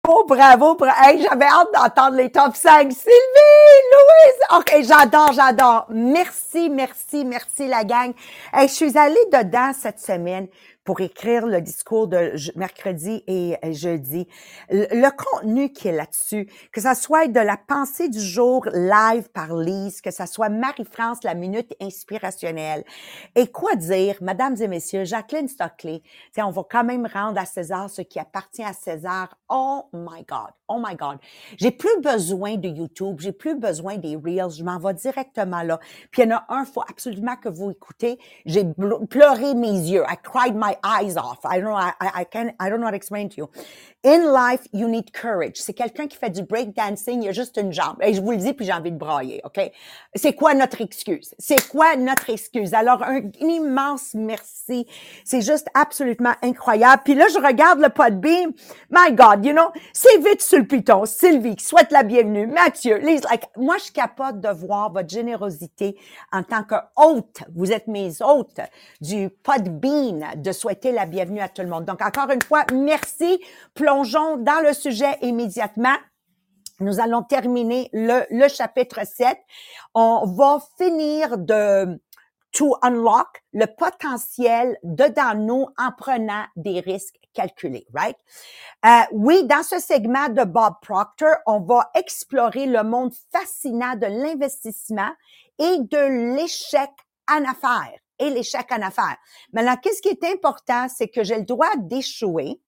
Oh, 0.09 0.25
bravo, 0.27 0.77
bravo. 0.77 0.97
Hey, 1.03 1.23
j'avais 1.23 1.45
hâte 1.45 1.69
d'entendre 1.75 2.17
les 2.17 2.31
top 2.31 2.57
5. 2.57 2.91
Sylvie, 2.91 3.81
Louise. 3.93 4.59
OK, 4.59 4.75
j'adore, 4.83 5.33
j'adore. 5.33 5.87
Merci, 5.91 6.71
merci, 6.71 7.25
merci 7.25 7.69
la 7.69 7.85
gang. 7.85 8.13
Hey, 8.53 8.67
je 8.69 8.73
suis 8.73 8.97
allée 8.97 9.27
dedans 9.31 9.73
cette 9.79 10.01
semaine 10.01 10.49
pour 10.85 11.01
écrire 11.01 11.47
le 11.47 11.61
discours 11.61 12.09
de 12.09 12.33
mercredi 12.57 13.23
et 13.27 13.57
jeudi. 13.73 14.27
Le, 14.71 15.11
contenu 15.11 15.73
qui 15.73 15.89
est 15.89 15.93
là-dessus, 15.93 16.49
que 16.73 16.81
ça 16.81 16.95
soit 16.95 17.29
de 17.29 17.41
la 17.41 17.57
pensée 17.57 18.09
du 18.09 18.21
jour 18.21 18.67
live 18.73 19.29
par 19.31 19.55
Lise, 19.55 20.01
que 20.01 20.11
ça 20.11 20.27
soit 20.27 20.49
Marie-France, 20.49 21.19
la 21.25 21.35
minute 21.35 21.75
inspirationnelle. 21.81 22.85
Et 23.35 23.49
quoi 23.49 23.75
dire, 23.75 24.17
mesdames 24.21 24.57
et 24.61 24.69
messieurs, 24.69 25.05
Jacqueline 25.05 25.49
Stockley, 25.49 26.03
on 26.39 26.51
va 26.51 26.63
quand 26.69 26.85
même 26.85 27.07
rendre 27.07 27.39
à 27.39 27.45
César 27.45 27.91
ce 27.91 28.03
qui 28.03 28.19
appartient 28.19 28.65
à 28.65 28.73
César. 28.73 29.37
Oh 29.49 29.85
my 29.93 30.25
God, 30.29 30.53
oh 30.69 30.81
my 30.85 30.95
God. 30.95 31.19
J'ai 31.57 31.71
plus 31.71 32.01
besoin 32.03 32.57
de 32.57 32.69
YouTube, 32.69 33.17
j'ai 33.21 33.33
plus 33.33 33.55
besoin 33.55 33.97
des 33.97 34.17
Reels, 34.17 34.57
je 34.59 34.65
m'en 34.65 34.79
vais 34.79 34.95
directement 34.95 35.63
là. 35.63 35.79
Puis 36.11 36.23
il 36.23 36.29
y 36.29 36.33
en 36.33 36.37
a 36.37 36.47
un, 36.49 36.65
faut 36.65 36.83
absolument 36.89 37.37
que 37.37 37.49
vous 37.49 37.71
écoutez. 37.71 38.19
J'ai 38.47 38.65
pleuré 39.09 39.55
mes 39.55 39.73
yeux. 39.73 40.05
I 40.09 40.17
cried 40.23 40.55
my 40.55 40.70
eyes 40.83 41.17
off. 41.17 41.45
I 41.45 41.61
don't 41.61 41.71
know. 41.71 41.75
I, 41.75 41.95
I 42.01 42.25
can. 42.25 42.55
I 42.61 42.69
don't 42.69 42.81
know 42.81 42.87
how 42.87 42.91
to 42.91 42.97
explain 42.97 43.29
to 43.31 43.37
you. 43.37 43.51
In 44.03 44.33
life, 44.33 44.63
you 44.73 44.89
need 44.89 45.13
courage. 45.13 45.57
C'est 45.57 45.75
quelqu'un 45.75 46.07
qui 46.07 46.17
fait 46.17 46.31
du 46.31 46.43
breakdancing. 46.43 47.21
Il 47.21 47.27
y 47.27 47.29
a 47.29 47.33
juste 47.33 47.59
une 47.59 47.71
jambe. 47.71 47.97
Et 48.01 48.15
je 48.15 48.23
vous 48.23 48.31
le 48.31 48.39
dis, 48.39 48.55
puis 48.55 48.65
j'ai 48.65 48.73
envie 48.73 48.93
de 48.93 48.97
brailler. 48.97 49.43
Ok? 49.45 49.61
C'est 50.15 50.33
quoi 50.33 50.55
notre 50.55 50.81
excuse? 50.81 51.35
C'est 51.39 51.69
quoi 51.69 51.97
notre 51.97 52.31
excuse? 52.31 52.73
Alors 52.73 53.03
un, 53.03 53.21
immense 53.41 54.15
merci. 54.15 54.87
C'est 55.23 55.43
juste 55.43 55.69
absolument 55.75 56.33
incroyable. 56.43 57.03
Puis 57.05 57.15
là, 57.15 57.27
je 57.29 57.39
regarde 57.47 57.79
le 57.81 57.91
pod 57.91 58.19
beam. 58.19 58.53
My 58.91 59.13
God, 59.13 59.45
you 59.45 59.53
know, 59.53 59.71
c'est 59.93 60.17
vite 60.17 60.41
sur 60.41 60.61
le 60.61 60.67
piton. 60.67 61.05
Sylvie, 61.05 61.57
souhaite 61.59 61.93
la 61.93 62.03
bienvenue. 62.03 62.47
Mathieu, 62.47 62.97
Lise, 62.97 63.25
like, 63.31 63.49
moi, 63.59 63.77
je 63.85 63.93
capote 63.93 64.41
de 64.41 64.49
voir 64.49 64.91
votre 64.91 65.11
générosité 65.11 65.99
en 66.33 66.43
tant 66.43 66.63
que 66.63 66.77
hôte. 66.97 67.43
Vous 67.55 67.71
êtes 67.71 67.87
mes 67.87 68.23
hôtes 68.23 68.61
du 69.03 69.29
pod 69.29 69.69
bean 69.69 70.21
de 70.37 70.53
souhaiter 70.53 70.91
la 70.91 71.05
bienvenue 71.05 71.41
à 71.41 71.51
tout 71.51 71.61
le 71.61 71.69
monde. 71.69 71.85
Donc, 71.85 72.01
encore 72.01 72.31
une 72.31 72.41
fois, 72.41 72.65
merci. 72.73 73.39
Plongeons 73.91 74.37
dans 74.37 74.65
le 74.65 74.73
sujet 74.73 75.19
immédiatement. 75.21 75.97
Nous 76.79 77.01
allons 77.01 77.25
terminer 77.25 77.91
le, 77.93 78.25
le 78.31 78.47
chapitre 78.47 79.01
7. 79.05 79.37
On 79.95 80.27
va 80.27 80.61
finir 80.79 81.37
de 81.37 82.01
to 82.53 82.77
unlock 82.83 83.27
le 83.53 83.67
potentiel 83.67 84.79
dedans 84.85 85.35
nous 85.35 85.67
en 85.77 85.91
prenant 85.99 86.45
des 86.55 86.79
risques 86.79 87.19
calculés, 87.35 87.85
right? 87.93 88.17
Euh, 88.87 89.01
oui, 89.11 89.43
dans 89.43 89.65
ce 89.65 89.81
segment 89.81 90.29
de 90.29 90.45
Bob 90.45 90.75
Proctor, 90.83 91.35
on 91.47 91.59
va 91.59 91.91
explorer 91.97 92.67
le 92.67 92.85
monde 92.85 93.13
fascinant 93.33 93.97
de 93.97 94.07
l'investissement 94.07 95.11
et 95.59 95.79
de 95.81 96.37
l'échec 96.37 96.91
en 97.29 97.45
affaires 97.45 97.99
et 98.21 98.31
l'échec 98.31 98.71
en 98.71 98.83
affaires. 98.83 99.17
Maintenant, 99.53 99.77
qu'est-ce 99.83 100.01
qui 100.01 100.11
est 100.11 100.33
important, 100.33 100.87
c'est 100.89 101.09
que 101.09 101.25
j'ai 101.25 101.39
le 101.39 101.45
droit 101.45 101.75
d'échouer. 101.77 102.61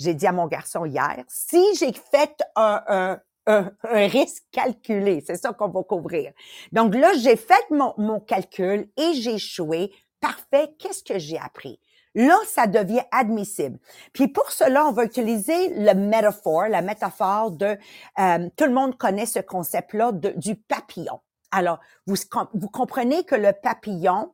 J'ai 0.00 0.14
dit 0.14 0.26
à 0.26 0.32
mon 0.32 0.46
garçon 0.46 0.86
hier, 0.86 1.22
si 1.28 1.62
j'ai 1.76 1.92
fait 1.92 2.42
un, 2.56 2.82
un, 2.88 3.20
un, 3.46 4.06
risque 4.08 4.44
calculé, 4.50 5.22
c'est 5.26 5.36
ça 5.36 5.52
qu'on 5.52 5.68
va 5.68 5.82
couvrir. 5.82 6.32
Donc 6.72 6.94
là, 6.94 7.12
j'ai 7.18 7.36
fait 7.36 7.70
mon, 7.70 7.92
mon 7.98 8.18
calcul 8.18 8.88
et 8.96 9.12
j'ai 9.12 9.34
échoué. 9.34 9.92
Parfait, 10.18 10.74
qu'est-ce 10.78 11.04
que 11.04 11.18
j'ai 11.18 11.38
appris? 11.38 11.78
Là, 12.14 12.36
ça 12.46 12.66
devient 12.66 13.02
admissible. 13.12 13.78
Puis 14.14 14.28
pour 14.28 14.50
cela, 14.50 14.86
on 14.86 14.92
va 14.92 15.04
utiliser 15.04 15.68
le 15.68 15.92
métaphore, 15.92 16.68
la 16.68 16.80
métaphore 16.80 17.50
de, 17.50 17.76
euh, 18.18 18.48
tout 18.56 18.64
le 18.64 18.72
monde 18.72 18.96
connaît 18.96 19.26
ce 19.26 19.40
concept-là 19.40 20.12
du 20.12 20.56
papillon. 20.56 21.20
Alors, 21.50 21.78
vous, 22.06 22.16
vous 22.54 22.68
comprenez 22.68 23.24
que 23.24 23.34
le 23.34 23.52
papillon, 23.52 24.32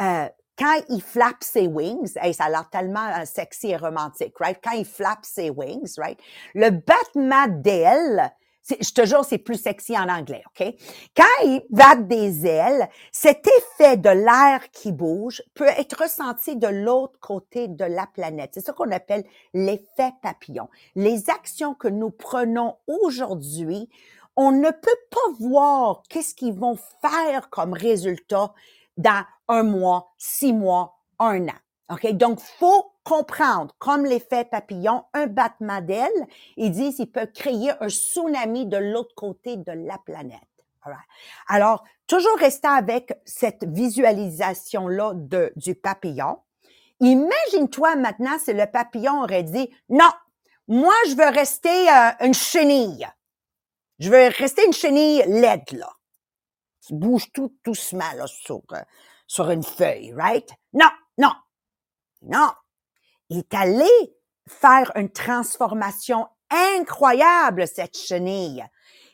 euh, 0.00 0.28
quand 0.58 0.80
il 0.88 1.00
flappe 1.00 1.42
ses 1.42 1.66
wings, 1.66 2.12
hey, 2.20 2.34
ça 2.34 2.44
a 2.44 2.50
l'air 2.50 2.68
tellement 2.70 3.06
euh, 3.16 3.24
sexy 3.24 3.68
et 3.68 3.76
romantique, 3.76 4.34
right? 4.38 4.58
Quand 4.62 4.72
il 4.72 4.84
flappe 4.84 5.24
ses 5.24 5.50
wings, 5.50 5.94
right? 5.98 6.18
Le 6.54 6.70
battement 6.70 7.46
d'ailes, 7.48 8.32
je 8.68 8.92
te 8.92 9.06
jure, 9.06 9.24
c'est 9.24 9.38
plus 9.38 9.60
sexy 9.60 9.96
en 9.96 10.08
anglais, 10.08 10.42
OK? 10.46 10.74
Quand 11.16 11.44
il 11.44 11.62
batte 11.70 12.06
des 12.06 12.46
ailes, 12.46 12.88
cet 13.12 13.46
effet 13.46 13.96
de 13.96 14.10
l'air 14.10 14.70
qui 14.72 14.92
bouge 14.92 15.42
peut 15.54 15.68
être 15.68 16.02
ressenti 16.02 16.56
de 16.56 16.68
l'autre 16.68 17.18
côté 17.20 17.68
de 17.68 17.84
la 17.84 18.06
planète. 18.06 18.50
C'est 18.54 18.66
ce 18.66 18.72
qu'on 18.72 18.90
appelle 18.90 19.24
l'effet 19.54 20.12
papillon. 20.22 20.68
Les 20.96 21.30
actions 21.30 21.74
que 21.74 21.88
nous 21.88 22.10
prenons 22.10 22.76
aujourd'hui 22.86 23.88
on 24.40 24.52
ne 24.52 24.70
peut 24.70 25.00
pas 25.10 25.32
voir 25.40 26.04
qu'est-ce 26.08 26.32
qu'ils 26.32 26.54
vont 26.54 26.78
faire 27.02 27.50
comme 27.50 27.72
résultat 27.72 28.54
dans 28.98 29.24
un 29.48 29.62
mois, 29.62 30.12
six 30.18 30.52
mois, 30.52 30.98
un 31.18 31.48
an. 31.48 31.58
OK? 31.90 32.06
Donc, 32.12 32.40
faut 32.40 32.92
comprendre, 33.02 33.74
comme 33.78 34.04
l'effet 34.04 34.44
papillon, 34.44 35.04
un 35.14 35.26
battement 35.26 35.80
d'ailes, 35.80 36.26
ils 36.58 36.70
disent 36.70 36.96
qu'il 36.96 37.10
peut 37.10 37.26
créer 37.34 37.70
un 37.80 37.88
tsunami 37.88 38.66
de 38.66 38.76
l'autre 38.76 39.14
côté 39.14 39.56
de 39.56 39.72
la 39.72 39.96
planète. 40.04 40.40
Alors, 41.48 41.84
toujours 42.06 42.36
rester 42.38 42.68
avec 42.68 43.12
cette 43.24 43.64
visualisation-là 43.64 45.12
du 45.56 45.74
papillon. 45.74 46.38
Imagine-toi 47.00 47.96
maintenant 47.96 48.38
si 48.38 48.52
le 48.52 48.66
papillon 48.66 49.22
aurait 49.22 49.42
dit, 49.42 49.70
non, 49.88 50.10
moi, 50.66 50.94
je 51.08 51.14
veux 51.14 51.28
rester 51.28 51.88
euh, 51.88 52.26
une 52.26 52.34
chenille. 52.34 53.06
Je 53.98 54.10
veux 54.10 54.28
rester 54.28 54.64
une 54.66 54.72
chenille 54.72 55.22
laide, 55.26 55.70
là. 55.72 55.90
Tu 56.88 56.94
bouges 56.94 57.30
tout 57.34 57.54
doucement, 57.66 58.12
là, 58.16 58.26
sur, 58.26 58.62
euh, 58.72 58.80
sur 59.26 59.50
une 59.50 59.62
feuille, 59.62 60.14
right? 60.14 60.50
Non, 60.72 60.88
non, 61.18 61.32
non. 62.22 62.48
Il 63.28 63.40
est 63.40 63.54
allé 63.54 63.90
faire 64.48 64.90
une 64.96 65.10
transformation 65.10 66.26
incroyable, 66.48 67.68
cette 67.68 67.98
chenille. 67.98 68.64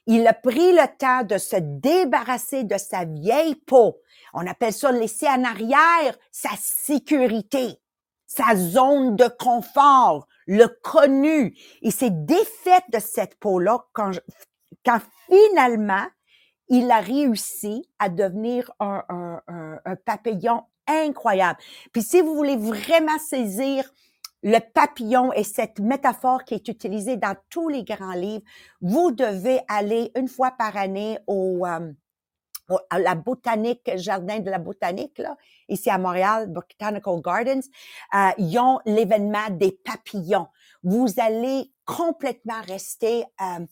Il 0.07 0.25
a 0.29 0.35
pris 0.35 0.73
le 0.73 0.87
temps 0.97 1.25
de 1.25 1.37
se 1.37 1.57
débarrasser 1.57 2.63
de 2.63 2.79
sa 2.79 3.05
vieille 3.07 3.57
peau. 3.57 3.99
On 4.35 4.47
appelle 4.47 4.73
ça 4.73 4.93
laisser 4.93 5.27
en 5.27 5.43
arrière 5.43 6.17
sa 6.31 6.51
sécurité, 6.57 7.81
sa 8.25 8.55
zone 8.55 9.17
de 9.17 9.27
confort, 9.27 10.29
le 10.47 10.69
connu. 10.69 11.57
Il 11.83 11.91
s'est 11.91 12.11
défait 12.11 12.85
de 12.93 13.01
cette 13.01 13.35
peau-là 13.41 13.85
quand, 13.93 14.13
quand 14.85 15.01
finalement 15.27 16.07
il 16.69 16.91
a 16.91 17.01
réussi 17.01 17.89
à 17.99 18.09
devenir 18.09 18.71
un, 18.81 19.41
papillon 20.05 20.63
incroyable. 20.87 21.59
Puis 21.93 22.03
si 22.03 22.21
vous 22.21 22.35
voulez 22.35 22.57
vraiment 22.57 23.19
saisir 23.19 23.91
le 24.43 24.59
papillon 24.59 25.33
et 25.33 25.45
cette 25.45 25.79
métaphore 25.79 26.45
qui 26.45 26.55
est 26.55 26.69
utilisée 26.69 27.17
dans 27.17 27.35
tous 27.49 27.69
les 27.69 27.83
grands 27.83 28.13
livres, 28.13 28.45
vous 28.83 29.11
devez 29.11 29.61
aller 29.69 30.13
une 30.17 30.29
fois 30.29 30.51
par 30.51 30.77
année 30.77 31.19
au, 31.27 31.67
euh, 31.67 31.91
à 32.91 32.99
la 32.99 33.15
botanique, 33.15 33.91
jardin 33.97 34.41
de 34.41 34.51
la 34.51 34.59
botanique, 34.59 35.19
là, 35.19 35.37
ici 35.69 35.91
à 35.91 35.99
Montréal, 35.99 36.51
Botanical 36.51 37.21
Gardens, 37.21 37.61
euh, 38.15 38.31
ils 38.39 38.59
ont 38.59 38.81
l'événement 38.87 39.51
des 39.51 39.73
papillons. 39.73 40.49
Vous 40.83 41.07
allez 41.19 41.73
complètement 41.85 42.61
rester 42.67 43.25
euh, 43.41 43.67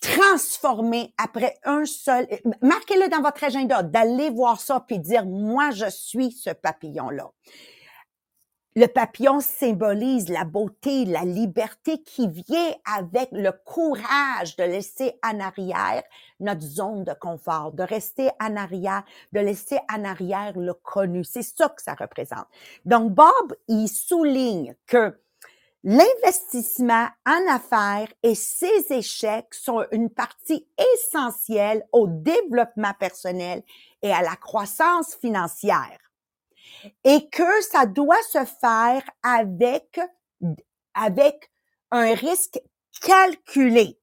transformé 0.00 1.14
après 1.18 1.58
un 1.64 1.84
seul. 1.84 2.26
Marquez-le 2.60 3.08
dans 3.08 3.22
votre 3.22 3.44
agenda, 3.44 3.82
d'aller 3.82 4.30
voir 4.30 4.60
ça 4.60 4.84
puis 4.86 4.98
dire 4.98 5.26
moi 5.26 5.70
je 5.70 5.88
suis 5.88 6.32
ce 6.32 6.50
papillon 6.50 7.10
là. 7.10 7.30
Le 8.74 8.86
papillon 8.86 9.40
symbolise 9.40 10.30
la 10.30 10.44
beauté, 10.44 11.04
la 11.04 11.24
liberté 11.24 12.02
qui 12.02 12.26
vient 12.26 12.72
avec 12.96 13.28
le 13.30 13.52
courage 13.52 14.56
de 14.56 14.64
laisser 14.64 15.12
en 15.22 15.40
arrière 15.40 16.02
notre 16.40 16.62
zone 16.62 17.04
de 17.04 17.12
confort, 17.12 17.72
de 17.72 17.82
rester 17.82 18.30
en 18.40 18.56
arrière, 18.56 19.02
de 19.32 19.40
laisser 19.40 19.78
en 19.94 20.04
arrière 20.04 20.58
le 20.58 20.72
connu. 20.72 21.22
C'est 21.22 21.42
ça 21.42 21.68
que 21.68 21.82
ça 21.82 21.94
représente. 21.94 22.46
Donc, 22.86 23.12
Bob, 23.12 23.54
il 23.68 23.88
souligne 23.88 24.74
que 24.86 25.20
l'investissement 25.84 27.08
en 27.26 27.54
affaires 27.54 28.08
et 28.22 28.34
ses 28.34 28.86
échecs 28.90 29.52
sont 29.54 29.84
une 29.90 30.10
partie 30.10 30.66
essentielle 30.94 31.84
au 31.92 32.06
développement 32.06 32.94
personnel 32.98 33.62
et 34.02 34.12
à 34.12 34.22
la 34.22 34.36
croissance 34.36 35.14
financière 35.16 35.98
et 37.04 37.28
que 37.30 37.62
ça 37.62 37.86
doit 37.86 38.22
se 38.30 38.44
faire 38.44 39.02
avec, 39.22 40.00
avec 40.94 41.50
un 41.90 42.14
risque 42.14 42.60
calculé. 43.00 43.98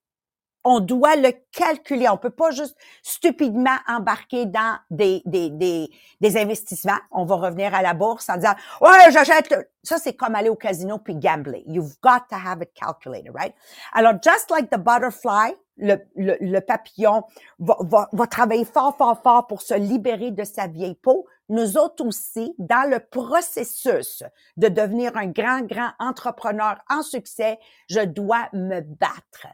On 0.71 0.81
doit 0.81 1.15
le 1.15 1.31
calculer. 1.51 2.07
On 2.09 2.17
peut 2.17 2.29
pas 2.29 2.51
juste 2.51 2.77
stupidement 3.01 3.75
embarquer 3.87 4.45
dans 4.45 4.77
des, 4.91 5.23
des, 5.25 5.49
des, 5.49 5.89
des 6.21 6.37
investissements. 6.37 6.99
On 7.11 7.25
va 7.25 7.35
revenir 7.35 7.73
à 7.73 7.81
la 7.81 7.95
bourse 7.95 8.29
en 8.29 8.35
disant, 8.35 8.53
ouais, 8.81 9.11
j'achète. 9.11 9.53
Ça, 9.81 9.97
c'est 9.97 10.13
comme 10.13 10.35
aller 10.35 10.49
au 10.49 10.55
casino 10.55 10.99
puis 10.99 11.15
gambler. 11.15 11.63
You've 11.65 11.95
got 12.03 12.27
to 12.29 12.35
have 12.35 12.61
it 12.61 12.71
calculated, 12.75 13.31
right? 13.33 13.55
Alors, 13.93 14.13
just 14.21 14.51
like 14.51 14.69
the 14.69 14.77
butterfly, 14.77 15.55
le, 15.77 15.95
le, 16.15 16.37
le 16.39 16.59
papillon 16.59 17.23
va, 17.57 17.77
va, 17.79 18.09
va 18.11 18.27
travailler 18.27 18.65
fort, 18.65 18.95
fort, 18.95 19.19
fort 19.23 19.47
pour 19.47 19.61
se 19.63 19.73
libérer 19.73 20.29
de 20.29 20.43
sa 20.43 20.67
vieille 20.67 20.95
peau 21.01 21.25
nous 21.49 21.77
autres 21.77 22.05
aussi, 22.05 22.53
dans 22.59 22.87
le 22.87 22.99
processus 22.99 24.23
de 24.55 24.67
devenir 24.67 25.17
un 25.17 25.25
grand, 25.25 25.61
grand 25.61 25.91
entrepreneur 25.97 26.77
en 26.89 27.01
succès, 27.01 27.57
je 27.89 28.01
dois 28.01 28.49
me 28.53 28.81
battre 28.81 29.47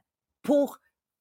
pour 0.43 0.79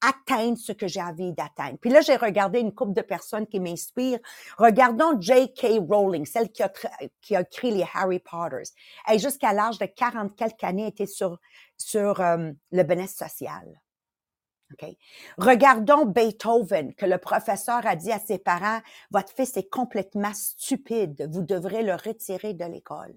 atteindre 0.09 0.59
ce 0.59 0.73
que 0.73 0.87
j'ai 0.87 1.03
envie 1.03 1.33
d'atteindre. 1.33 1.79
Puis 1.81 1.91
là, 1.91 2.01
j'ai 2.01 2.17
regardé 2.17 2.61
une 2.61 2.75
couple 2.75 2.93
de 2.93 3.03
personnes 3.03 3.47
qui 3.47 3.61
m'inspirent. 3.61 4.21
Regardons 4.59 5.21
J.K. 5.21 5.81
Rowling, 5.89 6.27
celle 6.27 6.51
qui 6.51 6.63
a, 6.63 6.73
qui 7.21 7.37
a 7.37 7.43
écrit 7.43 7.71
les 7.71 7.87
Harry 7.95 8.19
Potters. 8.19 8.73
Elle, 9.07 9.19
jusqu'à 9.19 9.53
l'âge 9.53 9.79
de 9.79 9.87
40 9.87 10.37
quelques 10.37 10.65
années, 10.65 10.87
était 10.87 11.07
sur, 11.07 11.39
sur 11.77 12.21
euh, 12.21 12.51
le 12.73 12.83
bien-être 12.83 13.11
social. 13.11 13.81
Regardons 15.39 16.05
Beethoven, 16.07 16.95
que 16.95 17.07
le 17.07 17.19
professeur 17.19 17.87
a 17.87 17.97
dit 17.97 18.13
à 18.13 18.19
ses 18.19 18.39
parents, 18.39 18.81
votre 19.11 19.33
fils 19.33 19.57
est 19.57 19.71
complètement 19.71 20.35
stupide, 20.35 21.29
vous 21.31 21.43
devrez 21.43 21.83
le 21.83 21.95
retirer 21.95 22.55
de 22.55 22.65
l'école. 22.65 23.15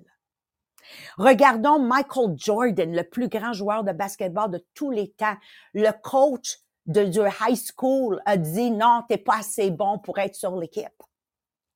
Regardons 1.18 1.80
Michael 1.80 2.36
Jordan, 2.38 2.96
le 2.96 3.04
plus 3.04 3.28
grand 3.28 3.54
joueur 3.54 3.84
de 3.84 3.92
basketball 3.92 4.52
de 4.52 4.66
tous 4.74 4.92
les 4.92 5.12
temps. 5.12 5.36
Le 5.74 5.92
coach 6.02 6.60
de, 6.88 7.04
du 7.04 7.20
high 7.20 7.58
school 7.58 8.22
a 8.26 8.38
dit 8.38 8.72
non, 8.72 9.04
t'es 9.08 9.18
pas 9.18 9.38
assez 9.40 9.70
bon 9.72 10.00
pour 10.00 10.18
être 10.20 10.36
sur 10.36 10.56
l'équipe. 10.56 10.88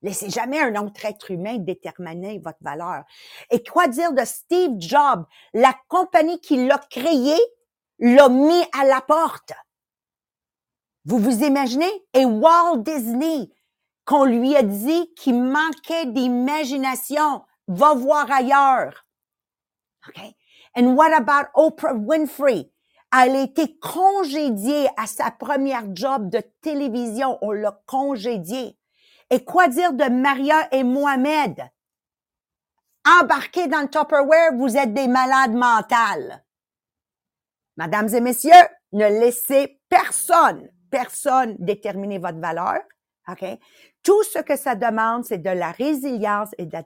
Laissez 0.02 0.30
jamais 0.30 0.60
un 0.60 0.76
autre 0.82 1.06
être 1.06 1.30
humain 1.30 1.58
déterminer 1.58 2.40
votre 2.40 2.58
valeur. 2.62 3.04
Et 3.52 3.64
quoi 3.64 3.88
dire 3.88 4.14
de 4.14 4.26
Steve 4.26 4.78
Jobs? 4.80 5.26
La 5.54 5.76
compagnie 5.88 6.40
qui 6.40 6.66
l'a 6.66 6.80
créé 6.80 7.36
l'a 8.00 8.30
mis 8.30 8.64
à 8.74 8.84
la 8.86 9.02
porte. 9.02 9.54
Vous 11.06 11.20
vous 11.20 11.44
imaginez? 11.44 11.92
Et 12.14 12.26
Walt 12.26 12.78
Disney, 12.78 13.50
qu'on 14.06 14.26
lui 14.26 14.56
a 14.56 14.64
dit 14.64 15.14
qu'il 15.16 15.42
manquait 15.42 16.08
d'imagination, 16.08 17.44
va 17.68 17.94
voir 17.94 18.32
ailleurs. 18.32 19.06
OK? 20.08 20.20
And 20.76 20.96
what 20.96 21.14
about 21.14 21.50
Oprah 21.54 21.94
Winfrey? 21.94 22.72
Elle 23.14 23.36
a 23.36 23.42
été 23.42 23.78
congédiée 23.80 24.88
à 24.98 25.06
sa 25.08 25.32
première 25.32 25.86
job 25.94 26.30
de 26.30 26.42
télévision. 26.62 27.38
On 27.42 27.52
l'a 27.52 27.82
congédiée. 27.86 28.78
Et 29.30 29.44
quoi 29.44 29.68
dire 29.68 29.94
de 29.94 30.10
Maria 30.10 30.68
et 30.74 30.84
Mohamed? 30.84 31.62
Embarqués 33.20 33.68
dans 33.68 33.82
le 33.82 33.90
Tupperware, 33.90 34.54
vous 34.56 34.78
êtes 34.78 34.94
des 34.94 35.08
malades 35.08 35.54
mentales. 35.54 36.46
Mesdames 37.78 38.10
et 38.10 38.22
messieurs, 38.22 38.52
ne 38.92 39.06
laissez 39.06 39.82
personne 39.90 40.70
personne 40.92 41.56
déterminer 41.58 42.20
votre 42.20 42.40
valeur. 42.40 42.80
OK? 43.28 43.46
Tout 44.04 44.24
ce 44.24 44.40
que 44.40 44.58
ça 44.58 44.76
demande, 44.76 45.24
c'est 45.24 45.38
de 45.38 45.50
la 45.50 45.72
résilience 45.72 46.50
et 46.58 46.66
de 46.66 46.74
la 46.74 46.84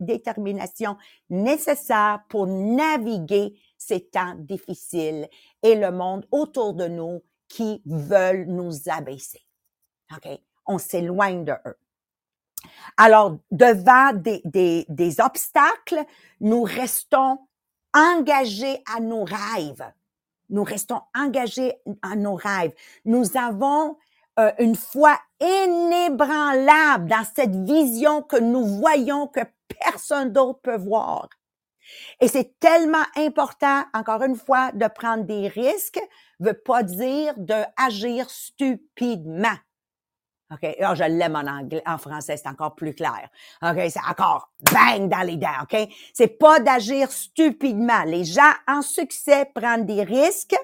détermination 0.00 0.96
nécessaire 1.30 2.20
pour 2.28 2.46
naviguer 2.46 3.54
ces 3.80 4.00
temps 4.00 4.34
difficiles 4.36 5.26
et 5.62 5.74
le 5.74 5.90
monde 5.90 6.26
autour 6.30 6.74
de 6.74 6.86
nous 6.86 7.22
qui 7.48 7.82
veulent 7.86 8.44
nous 8.44 8.88
abaisser. 8.88 9.42
OK? 10.14 10.28
On 10.66 10.78
s'éloigne 10.78 11.44
de 11.44 11.54
eux. 11.66 11.78
Alors, 12.98 13.38
devant 13.50 14.12
des, 14.12 14.42
des, 14.88 15.20
obstacles, 15.20 16.04
nous 16.40 16.62
restons 16.62 17.38
engagés 17.94 18.82
à 18.94 19.00
nos 19.00 19.24
rêves. 19.24 19.90
Nous 20.50 20.62
restons 20.62 21.00
engagés 21.14 21.72
à 22.02 22.16
nos 22.16 22.34
rêves. 22.34 22.74
Nous 23.06 23.36
avons 23.38 23.96
euh, 24.38 24.52
une 24.58 24.76
foi 24.76 25.18
inébranlable 25.40 27.08
dans 27.08 27.24
cette 27.34 27.56
vision 27.56 28.20
que 28.22 28.36
nous 28.36 28.66
voyons 28.66 29.26
que 29.26 29.40
personne 29.80 30.32
d'autre 30.32 30.60
peut 30.60 30.76
voir. 30.76 31.30
Et 32.20 32.28
c'est 32.28 32.58
tellement 32.60 33.04
important, 33.16 33.84
encore 33.94 34.22
une 34.22 34.36
fois, 34.36 34.72
de 34.72 34.86
prendre 34.86 35.24
des 35.24 35.48
risques, 35.48 36.00
veut 36.38 36.54
pas 36.54 36.82
dire 36.82 37.34
de 37.36 37.62
agir 37.76 38.28
stupidement. 38.30 39.56
OK? 40.52 40.64
Alors, 40.78 40.96
je 40.96 41.04
l'aime 41.04 41.36
en 41.36 41.46
anglais, 41.46 41.82
en 41.86 41.98
français, 41.98 42.36
c'est 42.36 42.48
encore 42.48 42.74
plus 42.74 42.94
clair. 42.94 43.28
OK? 43.62 43.78
C'est 43.88 44.04
encore 44.08 44.50
bang 44.72 45.08
dans 45.08 45.22
les 45.22 45.36
dents. 45.36 45.62
OK? 45.62 45.76
C'est 46.12 46.38
pas 46.38 46.60
d'agir 46.60 47.10
stupidement. 47.12 48.02
Les 48.04 48.24
gens 48.24 48.52
en 48.66 48.82
succès 48.82 49.48
prennent 49.54 49.86
des 49.86 50.02
risques 50.02 50.56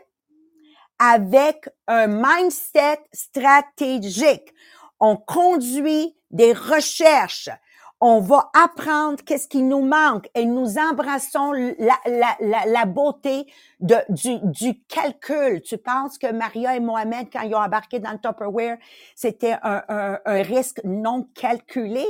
avec 0.99 1.69
un 1.87 2.07
mindset 2.07 3.01
stratégique. 3.13 4.53
On 4.99 5.17
conduit 5.17 6.17
des 6.31 6.53
recherches 6.53 7.51
on 8.01 8.21
va 8.21 8.51
apprendre 8.53 9.23
qu'est-ce 9.25 9.49
qui 9.49 9.63
nous 9.63 9.83
manque 9.83 10.29
et 10.35 10.45
nous 10.45 10.79
embrassons 10.79 11.53
la, 11.53 11.99
la, 12.07 12.67
la, 12.67 12.85
beauté 12.85 13.47
de, 13.81 13.97
du, 14.11 14.39
du, 14.43 14.83
calcul. 14.83 15.63
Tu 15.63 15.79
penses 15.79 16.19
que 16.19 16.31
Maria 16.31 16.77
et 16.77 16.81
Mohamed, 16.81 17.29
quand 17.33 17.43
ils 17.43 17.55
ont 17.55 17.59
embarqué 17.59 17.99
dans 17.99 18.13
le 18.13 18.19
Tupperware, 18.19 18.77
c'était 19.15 19.57
un, 19.63 19.83
un, 19.89 20.19
un 20.25 20.43
risque 20.43 20.81
non 20.85 21.27
calculé? 21.35 22.05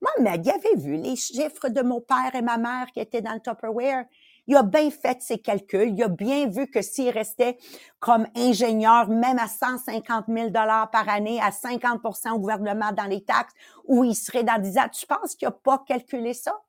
Moi, 0.00 0.10
Maggie 0.20 0.50
avait 0.50 0.76
vu 0.76 0.96
les 0.96 1.16
chiffres 1.16 1.68
de 1.68 1.82
mon 1.82 2.00
père 2.00 2.34
et 2.34 2.42
ma 2.42 2.56
mère 2.56 2.86
qui 2.92 3.00
étaient 3.00 3.22
dans 3.22 3.34
le 3.34 3.40
Tupperware? 3.40 4.04
Il 4.46 4.56
a 4.56 4.62
bien 4.62 4.90
fait 4.90 5.20
ses 5.22 5.38
calculs. 5.38 5.90
Il 5.96 6.02
a 6.02 6.08
bien 6.08 6.48
vu 6.48 6.68
que 6.68 6.82
s'il 6.82 7.10
restait 7.10 7.58
comme 7.98 8.26
ingénieur, 8.36 9.08
même 9.08 9.38
à 9.38 9.48
150 9.48 10.26
000 10.28 10.50
dollars 10.50 10.90
par 10.90 11.08
année, 11.08 11.40
à 11.40 11.50
50% 11.50 12.30
au 12.32 12.38
gouvernement 12.38 12.92
dans 12.92 13.06
les 13.06 13.24
taxes, 13.24 13.54
où 13.84 14.04
il 14.04 14.14
serait 14.14 14.44
dans 14.44 14.60
10 14.60 14.78
ans, 14.78 14.88
tu 14.92 15.06
penses 15.06 15.34
qu'il 15.34 15.48
n'a 15.48 15.52
pas 15.52 15.82
calculé 15.86 16.34
ça? 16.34 16.60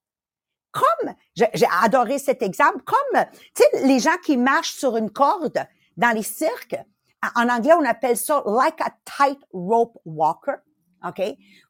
Comme, 0.72 1.14
j'ai 1.34 1.68
adoré 1.82 2.20
cet 2.20 2.42
exemple, 2.42 2.84
comme, 2.84 3.26
tu 3.56 3.64
sais, 3.64 3.88
les 3.88 4.00
gens 4.00 4.18
qui 4.24 4.38
marchent 4.38 4.74
sur 4.74 4.98
une 4.98 5.10
corde 5.10 5.66
dans 5.96 6.16
les 6.16 6.24
cirques, 6.24 6.78
en 7.36 7.50
anglais, 7.50 7.74
on 7.74 7.86
appelle 7.86 8.18
ça 8.18 8.44
like 8.46 8.80
a 8.82 8.92
tight 9.06 9.40
rope 9.52 9.98
walker. 10.06 10.58
OK? 11.10 11.22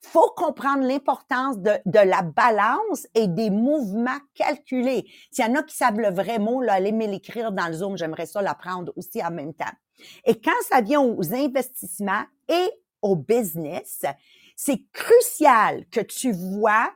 Faut 0.02 0.34
comprendre 0.36 0.84
l'importance 0.86 1.58
de, 1.60 1.72
de, 1.86 2.00
la 2.00 2.22
balance 2.22 3.08
et 3.16 3.28
des 3.28 3.50
mouvements 3.50 4.20
calculés. 4.34 5.06
S'il 5.32 5.46
y 5.46 5.48
en 5.48 5.56
a 5.56 5.64
qui 5.64 5.76
savent 5.76 6.00
le 6.00 6.10
vrai 6.10 6.40
mot, 6.40 6.62
là, 6.62 6.74
allez 6.74 6.92
me 6.92 7.08
l'écrire 7.08 7.52
dans 7.52 7.68
le 7.68 7.74
Zoom. 7.74 7.98
J'aimerais 7.98 8.26
ça 8.26 8.42
l'apprendre 8.42 8.94
aussi 8.96 9.24
en 9.24 9.32
même 9.32 9.54
temps. 9.54 9.66
Et 10.26 10.40
quand 10.40 10.62
ça 10.70 10.82
vient 10.82 11.02
aux 11.02 11.34
investissements 11.34 12.24
et 12.48 12.70
au 13.02 13.16
business, 13.16 14.04
c'est 14.56 14.82
crucial 14.92 15.86
que 15.92 16.02
tu 16.02 16.32
vois 16.32 16.92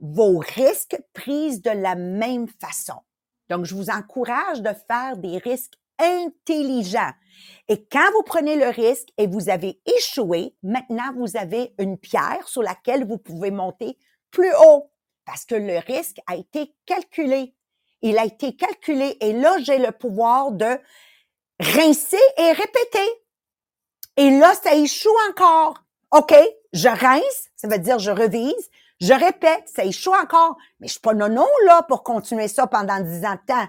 vos 0.00 0.38
risques 0.38 1.00
pris 1.12 1.60
de 1.60 1.70
la 1.70 1.94
même 1.94 2.48
façon. 2.60 3.00
Donc, 3.48 3.64
je 3.64 3.74
vous 3.74 3.90
encourage 3.90 4.62
de 4.62 4.70
faire 4.88 5.16
des 5.16 5.38
risques 5.38 5.74
intelligent. 5.98 7.10
Et 7.68 7.86
quand 7.86 8.10
vous 8.12 8.22
prenez 8.22 8.56
le 8.56 8.68
risque 8.68 9.08
et 9.18 9.26
vous 9.26 9.48
avez 9.48 9.80
échoué, 9.86 10.54
maintenant 10.62 11.12
vous 11.16 11.36
avez 11.36 11.74
une 11.78 11.98
pierre 11.98 12.46
sur 12.46 12.62
laquelle 12.62 13.06
vous 13.06 13.18
pouvez 13.18 13.50
monter 13.50 13.98
plus 14.30 14.52
haut 14.66 14.90
parce 15.24 15.44
que 15.44 15.54
le 15.54 15.78
risque 15.78 16.18
a 16.26 16.36
été 16.36 16.74
calculé. 16.86 17.54
Il 18.02 18.18
a 18.18 18.24
été 18.24 18.54
calculé 18.54 19.16
et 19.20 19.32
là, 19.32 19.56
j'ai 19.60 19.78
le 19.78 19.90
pouvoir 19.92 20.52
de 20.52 20.78
rincer 21.58 22.18
et 22.36 22.52
répéter. 22.52 23.10
Et 24.16 24.30
là, 24.38 24.52
ça 24.54 24.74
échoue 24.74 25.16
encore. 25.30 25.82
OK, 26.12 26.34
je 26.72 26.88
rince, 26.88 27.48
ça 27.56 27.66
veut 27.68 27.78
dire 27.78 27.98
je 27.98 28.10
revise, 28.10 28.70
je 29.00 29.12
répète, 29.12 29.64
ça 29.66 29.84
échoue 29.84 30.12
encore. 30.14 30.56
Mais 30.80 30.86
je 30.86 30.92
suis 30.92 31.00
pas 31.00 31.14
non 31.14 31.28
là 31.66 31.82
pour 31.88 32.04
continuer 32.04 32.48
ça 32.48 32.66
pendant 32.66 33.00
dix 33.00 33.24
ans 33.24 33.34
de 33.34 33.46
temps. 33.46 33.68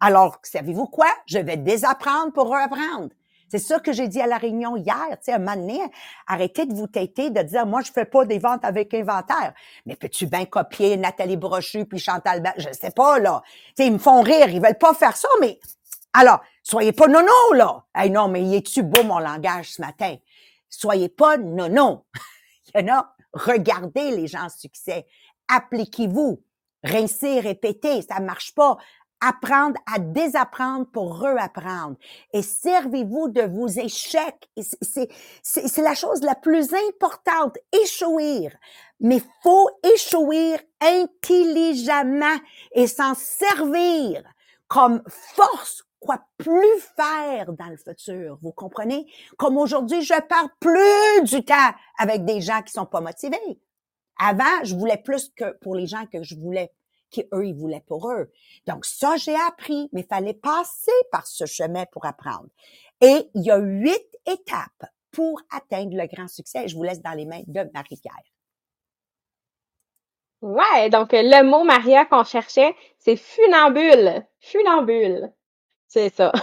Alors, 0.00 0.38
savez-vous 0.42 0.86
quoi? 0.86 1.08
Je 1.26 1.38
vais 1.38 1.56
désapprendre 1.56 2.32
pour 2.32 2.46
reprendre. 2.46 3.10
C'est 3.48 3.58
ça 3.58 3.78
que 3.78 3.92
j'ai 3.92 4.08
dit 4.08 4.20
à 4.20 4.26
la 4.26 4.38
réunion 4.38 4.76
hier. 4.76 5.06
Tu 5.10 5.16
sais, 5.22 5.32
un 5.32 5.38
moment 5.38 5.56
donné, 5.56 5.80
arrêtez 6.26 6.66
de 6.66 6.74
vous 6.74 6.88
têter, 6.88 7.30
de 7.30 7.42
dire, 7.42 7.64
moi, 7.64 7.80
je 7.80 7.92
fais 7.92 8.04
pas 8.04 8.24
des 8.24 8.38
ventes 8.38 8.64
avec 8.64 8.92
inventaire. 8.92 9.54
Mais 9.86 9.94
peux-tu 9.94 10.26
bien 10.26 10.44
copier 10.46 10.96
Nathalie 10.96 11.36
Brochu 11.36 11.84
puis 11.84 11.98
Chantal 11.98 12.42
Je 12.56 12.68
Je 12.68 12.72
sais 12.72 12.90
pas, 12.90 13.18
là. 13.20 13.42
Tu 13.46 13.72
sais, 13.76 13.86
ils 13.86 13.92
me 13.92 13.98
font 13.98 14.20
rire. 14.20 14.48
Ils 14.48 14.60
veulent 14.60 14.78
pas 14.78 14.94
faire 14.94 15.16
ça, 15.16 15.28
mais... 15.40 15.60
Alors, 16.12 16.40
soyez 16.62 16.92
pas 16.92 17.06
non 17.06 17.20
là. 17.54 17.84
Hey, 17.94 18.10
non, 18.10 18.28
mais 18.28 18.42
il 18.42 18.54
est-tu 18.54 18.82
beau, 18.82 19.02
mon 19.04 19.18
langage, 19.18 19.74
ce 19.74 19.82
matin? 19.82 20.16
Soyez 20.68 21.08
pas 21.08 21.36
non 21.36 22.02
il 22.74 22.80
y 22.86 22.90
en 22.90 22.94
a, 22.94 23.14
regardez 23.32 24.10
les 24.10 24.26
gens 24.26 24.44
en 24.44 24.48
succès. 24.48 25.06
Appliquez-vous. 25.48 26.42
Rincez, 26.82 27.40
répétez, 27.40 28.02
ça 28.02 28.20
marche 28.20 28.54
pas 28.54 28.76
apprendre 29.20 29.78
à 29.92 29.98
désapprendre 29.98 30.86
pour 30.86 31.18
reapprendre. 31.18 31.96
Et 32.32 32.42
servez-vous 32.42 33.28
de 33.28 33.42
vos 33.42 33.68
échecs. 33.68 34.48
C'est 35.42 35.78
la 35.78 35.94
chose 35.94 36.22
la 36.22 36.34
plus 36.34 36.72
importante, 36.88 37.56
échouer. 37.72 38.50
Mais 39.00 39.20
faut 39.42 39.70
échouer 39.94 40.56
intelligemment 40.80 42.38
et 42.72 42.86
s'en 42.86 43.14
servir 43.14 44.22
comme 44.68 45.02
force 45.06 45.82
quoi 46.00 46.20
plus 46.38 46.80
faire 46.94 47.52
dans 47.52 47.68
le 47.68 47.76
futur. 47.76 48.38
Vous 48.42 48.52
comprenez? 48.52 49.06
Comme 49.36 49.56
aujourd'hui, 49.56 50.02
je 50.02 50.14
perds 50.14 50.50
plus 50.60 51.24
du 51.24 51.44
temps 51.44 51.72
avec 51.98 52.24
des 52.24 52.40
gens 52.40 52.62
qui 52.62 52.72
sont 52.72 52.86
pas 52.86 53.00
motivés. 53.00 53.58
Avant, 54.18 54.62
je 54.62 54.74
voulais 54.74 54.98
plus 54.98 55.30
que 55.34 55.56
pour 55.58 55.74
les 55.74 55.86
gens 55.86 56.06
que 56.06 56.22
je 56.22 56.36
voulais 56.36 56.72
qu'eux, 57.10 57.46
ils 57.46 57.54
voulaient 57.54 57.84
pour 57.86 58.10
eux. 58.10 58.30
Donc, 58.66 58.84
ça, 58.84 59.16
j'ai 59.16 59.36
appris, 59.48 59.88
mais 59.92 60.02
il 60.02 60.06
fallait 60.06 60.34
passer 60.34 60.92
par 61.10 61.26
ce 61.26 61.46
chemin 61.46 61.84
pour 61.92 62.06
apprendre. 62.06 62.48
Et 63.00 63.30
il 63.34 63.44
y 63.44 63.50
a 63.50 63.58
huit 63.58 64.06
étapes 64.26 64.90
pour 65.12 65.40
atteindre 65.50 65.96
le 65.96 66.06
grand 66.06 66.28
succès. 66.28 66.68
Je 66.68 66.76
vous 66.76 66.82
laisse 66.82 67.02
dans 67.02 67.12
les 67.12 67.26
mains 67.26 67.42
de 67.46 67.68
Marie-Pierre. 67.72 68.14
Ouais, 70.42 70.90
donc 70.90 71.08
le 71.12 71.42
mot 71.42 71.64
Maria 71.64 72.04
qu'on 72.04 72.22
cherchait, 72.24 72.74
c'est 72.98 73.16
funambule. 73.16 74.22
Funambule. 74.40 75.32
C'est 75.88 76.14
ça. 76.14 76.32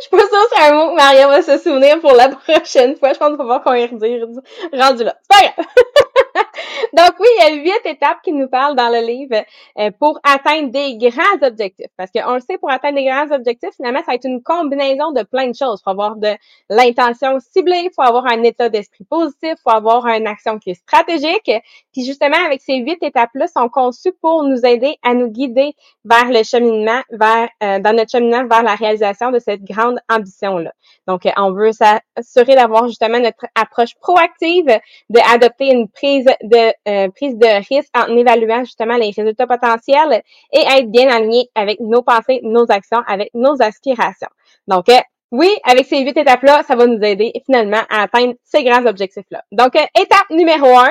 Je 0.00 0.06
suis 0.06 0.10
pas 0.10 0.18
sûre 0.18 0.28
que 0.30 0.54
c'est 0.54 0.62
un 0.62 0.74
mot 0.74 0.90
que 0.90 0.96
Maria 0.96 1.28
va 1.28 1.42
se 1.42 1.58
souvenir 1.58 2.00
pour 2.00 2.12
la 2.12 2.28
prochaine 2.36 2.96
fois. 2.96 3.12
Je 3.12 3.18
pense 3.18 3.28
qu'il 3.28 3.36
va 3.38 3.44
voir 3.44 3.62
qu'on 3.62 3.74
y 3.74 3.86
redire 3.86 4.26
rendu 4.72 5.04
là. 5.04 5.16
C'est 5.22 5.28
pas 5.28 5.52
grave. 5.54 5.66
Donc 6.96 7.12
oui, 7.18 7.26
il 7.38 7.42
y 7.42 7.46
a 7.46 7.62
huit 7.62 7.86
étapes 7.86 8.18
qui 8.22 8.32
nous 8.32 8.48
parlent 8.48 8.76
dans 8.76 8.88
le 8.88 9.04
livre 9.04 9.44
euh, 9.78 9.90
pour 9.98 10.18
atteindre 10.24 10.70
des 10.70 10.96
grands 10.98 11.46
objectifs. 11.46 11.90
Parce 11.96 12.10
qu'on 12.10 12.34
le 12.34 12.40
sait, 12.40 12.58
pour 12.58 12.70
atteindre 12.70 12.96
des 12.96 13.04
grands 13.04 13.30
objectifs, 13.30 13.70
finalement, 13.76 14.00
ça 14.00 14.06
va 14.08 14.14
être 14.14 14.26
une 14.26 14.42
combinaison 14.42 15.12
de 15.12 15.22
plein 15.22 15.48
de 15.48 15.54
choses. 15.54 15.80
Il 15.80 15.84
faut 15.84 15.90
avoir 15.90 16.16
de 16.16 16.34
l'intention 16.68 17.38
ciblée, 17.40 17.82
il 17.84 17.90
faut 17.94 18.02
avoir 18.02 18.26
un 18.26 18.42
état 18.42 18.68
d'esprit 18.68 19.04
positif, 19.04 19.54
il 19.58 19.62
faut 19.62 19.70
avoir 19.70 20.06
une 20.06 20.26
action 20.26 20.58
qui 20.58 20.70
est 20.70 20.74
stratégique. 20.74 21.50
Puis 21.92 22.04
justement, 22.04 22.38
avec 22.44 22.60
ces 22.60 22.76
huit 22.76 23.02
étapes-là, 23.02 23.46
sont 23.46 23.68
conçues 23.68 24.12
pour 24.20 24.44
nous 24.44 24.64
aider 24.64 24.96
à 25.02 25.14
nous 25.14 25.28
guider 25.28 25.74
vers 26.04 26.30
le 26.30 26.42
cheminement, 26.42 27.00
vers 27.10 27.48
euh, 27.62 27.78
dans 27.78 27.94
notre 27.94 28.10
cheminement 28.10 28.46
vers 28.46 28.62
la 28.62 28.74
réalisation 28.74 29.30
de 29.30 29.38
cette 29.38 29.62
grande 29.62 29.98
ambition-là. 30.08 30.72
Donc, 31.06 31.22
on 31.36 31.52
veut 31.52 31.72
s'assurer 31.72 32.54
d'avoir 32.54 32.86
justement 32.88 33.18
notre 33.18 33.46
approche 33.54 33.94
proactive, 34.00 34.70
d'adopter 35.08 35.70
une 35.70 35.88
prise 35.88 36.29
de 36.42 36.72
euh, 36.88 37.08
prise 37.10 37.36
de 37.36 37.46
risque 37.68 37.90
en 37.94 38.16
évaluant 38.16 38.64
justement 38.64 38.96
les 38.96 39.10
résultats 39.10 39.46
potentiels 39.46 40.22
et 40.52 40.60
être 40.60 40.90
bien 40.90 41.08
aligné 41.08 41.48
avec 41.54 41.80
nos 41.80 42.02
pensées, 42.02 42.40
nos 42.42 42.70
actions, 42.70 43.02
avec 43.06 43.30
nos 43.34 43.60
aspirations. 43.60 44.28
Donc, 44.66 44.88
euh, 44.88 45.00
oui, 45.32 45.48
avec 45.64 45.86
ces 45.86 46.00
huit 46.00 46.16
étapes-là, 46.16 46.62
ça 46.64 46.74
va 46.74 46.86
nous 46.86 47.02
aider 47.02 47.32
finalement 47.46 47.82
à 47.88 48.02
atteindre 48.02 48.34
ces 48.44 48.64
grands 48.64 48.84
objectifs-là. 48.84 49.44
Donc, 49.52 49.76
euh, 49.76 49.84
étape 50.00 50.30
numéro 50.30 50.66
un, 50.66 50.90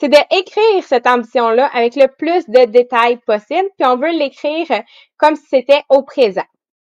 c'est 0.00 0.08
d'écrire 0.08 0.82
cette 0.82 1.06
ambition-là 1.06 1.70
avec 1.72 1.94
le 1.94 2.08
plus 2.08 2.48
de 2.48 2.64
détails 2.64 3.18
possible, 3.26 3.68
puis 3.78 3.86
on 3.86 3.96
veut 3.96 4.10
l'écrire 4.10 4.66
comme 5.16 5.36
si 5.36 5.46
c'était 5.48 5.82
au 5.88 6.02
présent. 6.02 6.44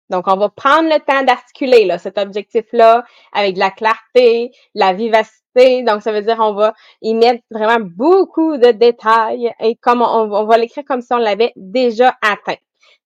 Donc, 0.09 0.25
on 0.27 0.37
va 0.37 0.49
prendre 0.49 0.89
le 0.89 0.99
temps 0.99 1.23
d'articuler 1.23 1.89
cet 1.97 2.17
objectif-là 2.17 3.03
avec 3.33 3.55
de 3.55 3.59
la 3.59 3.71
clarté, 3.71 4.51
la 4.73 4.93
vivacité 4.93 5.41
donc, 5.55 6.01
ça 6.01 6.11
veut 6.11 6.21
dire 6.21 6.37
on 6.39 6.53
va 6.53 6.73
y 7.01 7.13
mettre 7.13 7.43
vraiment 7.49 7.85
beaucoup 7.95 8.57
de 8.57 8.71
détails 8.71 9.53
et 9.59 9.75
comme 9.75 10.01
on, 10.01 10.45
va 10.45 10.57
l'écrire 10.57 10.83
comme 10.85 11.01
si 11.01 11.13
on 11.13 11.17
l'avait 11.17 11.53
déjà 11.55 12.15
atteint. 12.21 12.59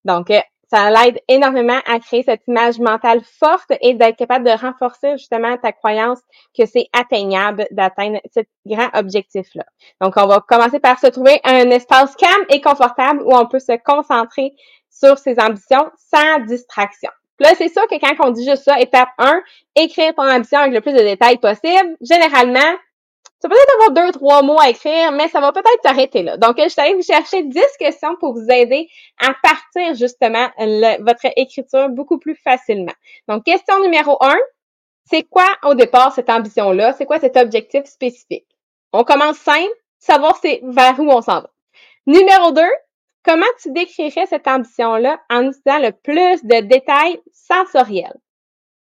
Donc, 0.04 0.32
euh, 0.32 0.40
ça 0.72 0.92
l'aide 0.92 1.20
énormément 1.28 1.80
à 1.88 2.00
créer 2.00 2.24
cette 2.24 2.42
image 2.48 2.80
mentale 2.80 3.22
forte 3.40 3.72
et 3.82 3.96
d'être 3.96 4.18
capable 4.18 4.46
de 4.46 4.52
renforcer 4.52 5.18
justement 5.18 5.58
ta 5.58 5.72
croyance 5.72 6.20
que 6.58 6.66
c'est 6.66 6.88
atteignable 6.94 7.68
d'atteindre 7.72 8.20
ce 8.34 8.42
grand 8.68 8.90
objectif-là. 8.94 9.66
Donc, 10.00 10.14
on 10.18 10.28
va 10.28 10.42
commencer 10.48 10.80
par 10.80 11.00
se 11.00 11.08
trouver 11.08 11.40
un 11.44 11.70
espace 11.72 12.16
calme 12.16 12.46
et 12.50 12.62
confortable 12.62 13.22
où 13.24 13.36
on 13.36 13.48
peut 13.48 13.60
se 13.60 13.78
concentrer 13.84 14.54
sur 15.00 15.18
ses 15.18 15.40
ambitions 15.40 15.90
sans 16.12 16.40
distraction 16.46 17.12
là, 17.40 17.54
c'est 17.58 17.70
sûr 17.70 17.88
que 17.88 18.00
quand 18.00 18.28
on 18.28 18.32
dit 18.32 18.46
juste 18.46 18.64
ça, 18.64 18.80
étape 18.80 19.10
1, 19.18 19.42
écrire 19.76 20.14
ton 20.16 20.30
ambition 20.30 20.60
avec 20.60 20.74
le 20.74 20.82
plus 20.82 20.94
de 20.94 21.00
détails 21.00 21.38
possible, 21.38 21.98
généralement, 22.02 22.78
ça 23.42 23.48
peut 23.48 23.56
être 23.56 23.74
avoir 23.76 23.92
deux, 23.92 24.12
trois 24.12 24.42
mots 24.42 24.60
à 24.60 24.70
écrire, 24.70 25.14
mais 25.14 25.30
ça 25.30 25.40
va 25.40 25.54
peut-être 25.54 25.82
s'arrêter 25.84 26.24
là. 26.24 26.36
Donc, 26.38 26.58
je 26.62 26.68
suis 26.68 26.82
allée 26.82 26.96
vous 26.96 27.02
chercher 27.02 27.44
10 27.44 27.62
questions 27.80 28.16
pour 28.20 28.34
vous 28.34 28.48
aider 28.50 28.90
à 29.18 29.34
partir 29.42 29.96
justement 29.96 30.50
votre 30.58 31.26
écriture 31.38 31.90
beaucoup 31.90 32.20
plus 32.20 32.36
facilement. 32.36 32.94
Donc, 33.30 33.46
question 33.46 33.80
numéro 33.82 34.18
1, 34.22 34.36
c'est 35.06 35.24
quoi 35.24 35.48
au 35.64 35.74
départ 35.74 36.14
cette 36.14 36.30
ambition-là? 36.30 36.94
C'est 36.94 37.06
quoi 37.06 37.20
cet 37.20 37.38
objectif 37.38 37.86
spécifique? 37.86 38.46
On 38.92 39.04
commence 39.06 39.38
simple, 39.38 39.74
savoir 40.00 40.38
c'est 40.42 40.60
vers 40.64 41.00
où 41.00 41.10
on 41.10 41.22
s'en 41.22 41.42
va. 41.42 41.50
Numéro 42.08 42.52
2, 42.52 42.62
Comment 43.24 43.46
tu 43.62 43.72
décrirais 43.72 44.26
cette 44.28 44.48
ambition-là 44.48 45.20
en 45.30 45.44
utilisant 45.44 45.80
le 45.80 45.92
plus 45.92 46.44
de 46.44 46.62
détails 46.62 47.20
sensoriels? 47.34 48.18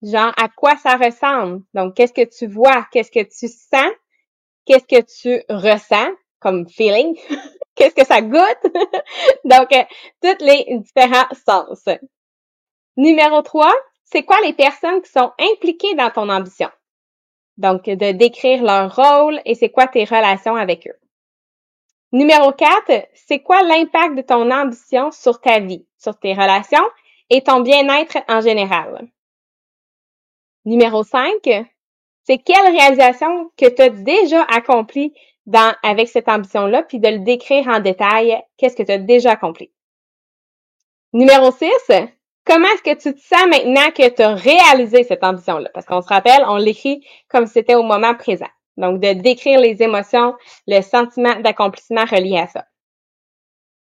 Genre, 0.03 0.33
à 0.37 0.49
quoi 0.49 0.75
ça 0.77 0.95
ressemble? 0.97 1.63
Donc, 1.73 1.95
qu'est-ce 1.95 2.13
que 2.13 2.25
tu 2.25 2.45
vois? 2.45 2.85
Qu'est-ce 2.91 3.11
que 3.11 3.23
tu 3.23 3.47
sens? 3.47 3.91
Qu'est-ce 4.65 4.85
que 4.85 5.01
tu 5.01 5.43
ressens 5.49 6.11
comme 6.39 6.67
feeling? 6.67 7.17
qu'est-ce 7.75 7.95
que 7.95 8.05
ça 8.05 8.21
goûte? 8.21 8.63
Donc, 9.45 9.71
euh, 9.71 9.83
tous 10.21 10.43
les 10.43 10.77
différents 10.79 11.33
sens. 11.45 11.85
Numéro 12.97 13.41
3, 13.41 13.71
c'est 14.03 14.23
quoi 14.23 14.37
les 14.43 14.53
personnes 14.53 15.01
qui 15.01 15.11
sont 15.11 15.31
impliquées 15.39 15.95
dans 15.95 16.11
ton 16.11 16.29
ambition? 16.29 16.69
Donc, 17.57 17.85
de 17.85 18.11
décrire 18.11 18.63
leur 18.63 18.93
rôle 18.93 19.41
et 19.45 19.55
c'est 19.55 19.69
quoi 19.69 19.87
tes 19.87 20.03
relations 20.03 20.55
avec 20.55 20.87
eux? 20.87 21.06
Numéro 22.13 22.53
4, 22.53 23.07
c'est 23.15 23.39
quoi 23.39 23.61
l'impact 23.63 24.15
de 24.15 24.21
ton 24.21 24.49
ambition 24.49 25.11
sur 25.11 25.41
ta 25.41 25.59
vie, 25.59 25.85
sur 25.97 26.17
tes 26.17 26.33
relations 26.33 26.87
et 27.29 27.41
ton 27.41 27.59
bien-être 27.59 28.17
en 28.29 28.39
général? 28.39 29.09
Numéro 30.63 31.03
5, 31.03 31.31
c'est 32.23 32.37
quelle 32.37 32.75
réalisation 32.75 33.51
que 33.57 33.67
tu 33.67 33.81
as 33.81 33.89
déjà 33.89 34.43
accomplie 34.43 35.13
dans, 35.45 35.73
avec 35.83 36.07
cette 36.07 36.29
ambition-là, 36.29 36.83
puis 36.83 36.99
de 36.99 37.09
le 37.09 37.19
décrire 37.19 37.67
en 37.67 37.79
détail, 37.79 38.41
qu'est-ce 38.57 38.75
que 38.75 38.83
tu 38.83 38.91
as 38.91 38.97
déjà 38.97 39.31
accompli? 39.31 39.71
Numéro 41.11 41.51
6, 41.51 41.67
comment 42.45 42.67
est-ce 42.67 42.83
que 42.83 43.01
tu 43.01 43.15
te 43.15 43.19
sens 43.19 43.47
maintenant 43.49 43.91
que 43.91 44.09
tu 44.09 44.21
as 44.21 44.33
réalisé 44.33 45.03
cette 45.03 45.23
ambition-là? 45.23 45.69
Parce 45.73 45.85
qu'on 45.85 46.01
se 46.01 46.07
rappelle, 46.07 46.43
on 46.47 46.57
l'écrit 46.57 47.05
comme 47.29 47.47
si 47.47 47.53
c'était 47.53 47.75
au 47.75 47.83
moment 47.83 48.15
présent. 48.15 48.47
Donc, 48.77 48.99
de 48.99 49.13
décrire 49.13 49.59
les 49.59 49.81
émotions, 49.81 50.35
le 50.67 50.81
sentiment 50.81 51.39
d'accomplissement 51.39 52.05
relié 52.05 52.37
à 52.37 52.47
ça. 52.47 52.65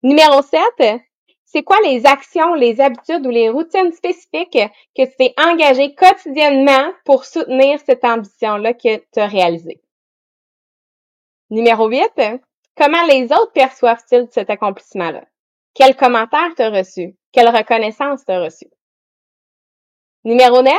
Numéro 0.03 0.40
7, 0.42 1.03
c'est 1.44 1.62
quoi 1.62 1.79
les 1.85 2.07
actions, 2.07 2.55
les 2.55 2.81
habitudes 2.81 3.27
ou 3.27 3.31
les 3.31 3.49
routines 3.49 3.92
spécifiques 3.92 4.59
que 4.96 5.05
tu 5.05 5.16
t'es 5.16 5.35
engagé 5.38 5.94
quotidiennement 5.94 6.92
pour 7.05 7.25
soutenir 7.25 7.81
cette 7.81 8.05
ambition-là 8.05 8.75
que 8.75 8.96
tu 8.96 9.20
as 9.20 9.27
réalisée? 9.27 9.81
Numéro 11.51 11.88
8, 11.88 12.03
comment 12.77 13.05
les 13.07 13.25
autres 13.33 13.53
perçoivent-ils 13.53 14.29
cet 14.31 14.51
accomplissement-là? 14.51 15.25
Quels 15.75 15.96
commentaires 15.96 16.55
t'as 16.57 16.70
reçu? 16.70 17.16
Quelle 17.33 17.49
reconnaissance 17.49 18.25
t'as 18.25 18.42
reçu? 18.42 18.66
Numéro 20.25 20.62
9, 20.62 20.72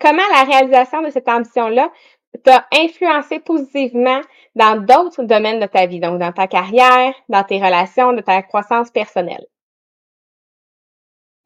comment 0.00 0.28
la 0.32 0.44
réalisation 0.44 1.02
de 1.02 1.10
cette 1.10 1.28
ambition-là 1.28 1.92
t'a 2.44 2.66
influencé 2.72 3.40
positivement 3.40 4.20
dans 4.54 4.80
d'autres 4.80 5.24
domaines 5.24 5.60
de 5.60 5.66
ta 5.66 5.86
vie, 5.86 6.00
donc 6.00 6.18
dans 6.18 6.32
ta 6.32 6.46
carrière, 6.46 7.14
dans 7.28 7.44
tes 7.44 7.58
relations, 7.58 8.12
dans 8.12 8.22
ta 8.22 8.42
croissance 8.42 8.90
personnelle. 8.90 9.46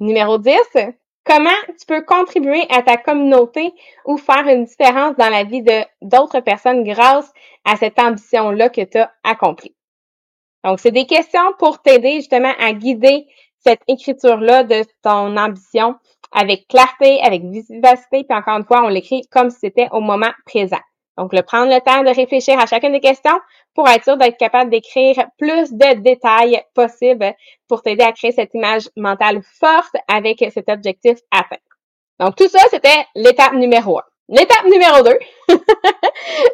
Numéro 0.00 0.38
10, 0.38 0.58
comment 1.24 1.50
tu 1.78 1.86
peux 1.86 2.02
contribuer 2.02 2.66
à 2.70 2.82
ta 2.82 2.96
communauté 2.96 3.72
ou 4.04 4.16
faire 4.16 4.46
une 4.48 4.64
différence 4.64 5.16
dans 5.16 5.30
la 5.30 5.44
vie 5.44 5.62
de 5.62 5.84
d'autres 6.02 6.40
personnes 6.40 6.84
grâce 6.84 7.32
à 7.64 7.76
cette 7.76 7.98
ambition-là 7.98 8.68
que 8.68 8.82
tu 8.82 8.98
as 8.98 9.12
accomplie? 9.22 9.74
Donc, 10.64 10.80
c'est 10.80 10.90
des 10.90 11.06
questions 11.06 11.52
pour 11.58 11.82
t'aider 11.82 12.16
justement 12.16 12.52
à 12.58 12.72
guider 12.72 13.26
cette 13.58 13.82
écriture-là 13.88 14.64
de 14.64 14.82
ton 15.02 15.36
ambition 15.36 15.96
avec 16.34 16.66
clarté, 16.68 17.20
avec 17.22 17.42
vivacité, 17.42 18.24
puis 18.28 18.36
encore 18.36 18.58
une 18.58 18.64
fois, 18.64 18.82
on 18.84 18.88
l'écrit 18.88 19.22
comme 19.30 19.50
si 19.50 19.60
c'était 19.60 19.88
au 19.92 20.00
moment 20.00 20.32
présent. 20.44 20.80
Donc, 21.16 21.32
le 21.32 21.42
prendre 21.42 21.72
le 21.72 21.80
temps 21.80 22.02
de 22.02 22.14
réfléchir 22.14 22.58
à 22.58 22.66
chacune 22.66 22.92
des 22.92 23.00
questions 23.00 23.38
pour 23.74 23.88
être 23.88 24.02
sûr 24.02 24.16
d'être 24.16 24.36
capable 24.36 24.70
d'écrire 24.70 25.14
plus 25.38 25.72
de 25.72 26.00
détails 26.00 26.60
possibles 26.74 27.32
pour 27.68 27.82
t'aider 27.82 28.02
à 28.02 28.12
créer 28.12 28.32
cette 28.32 28.52
image 28.54 28.88
mentale 28.96 29.40
forte 29.60 29.94
avec 30.08 30.44
cet 30.52 30.68
objectif 30.68 31.18
atteint. 31.30 31.62
Donc, 32.18 32.34
tout 32.36 32.48
ça, 32.48 32.58
c'était 32.70 33.06
l'étape 33.14 33.52
numéro 33.54 33.98
un. 33.98 34.02
L'étape 34.28 34.64
numéro 34.64 35.02
deux. 35.02 35.18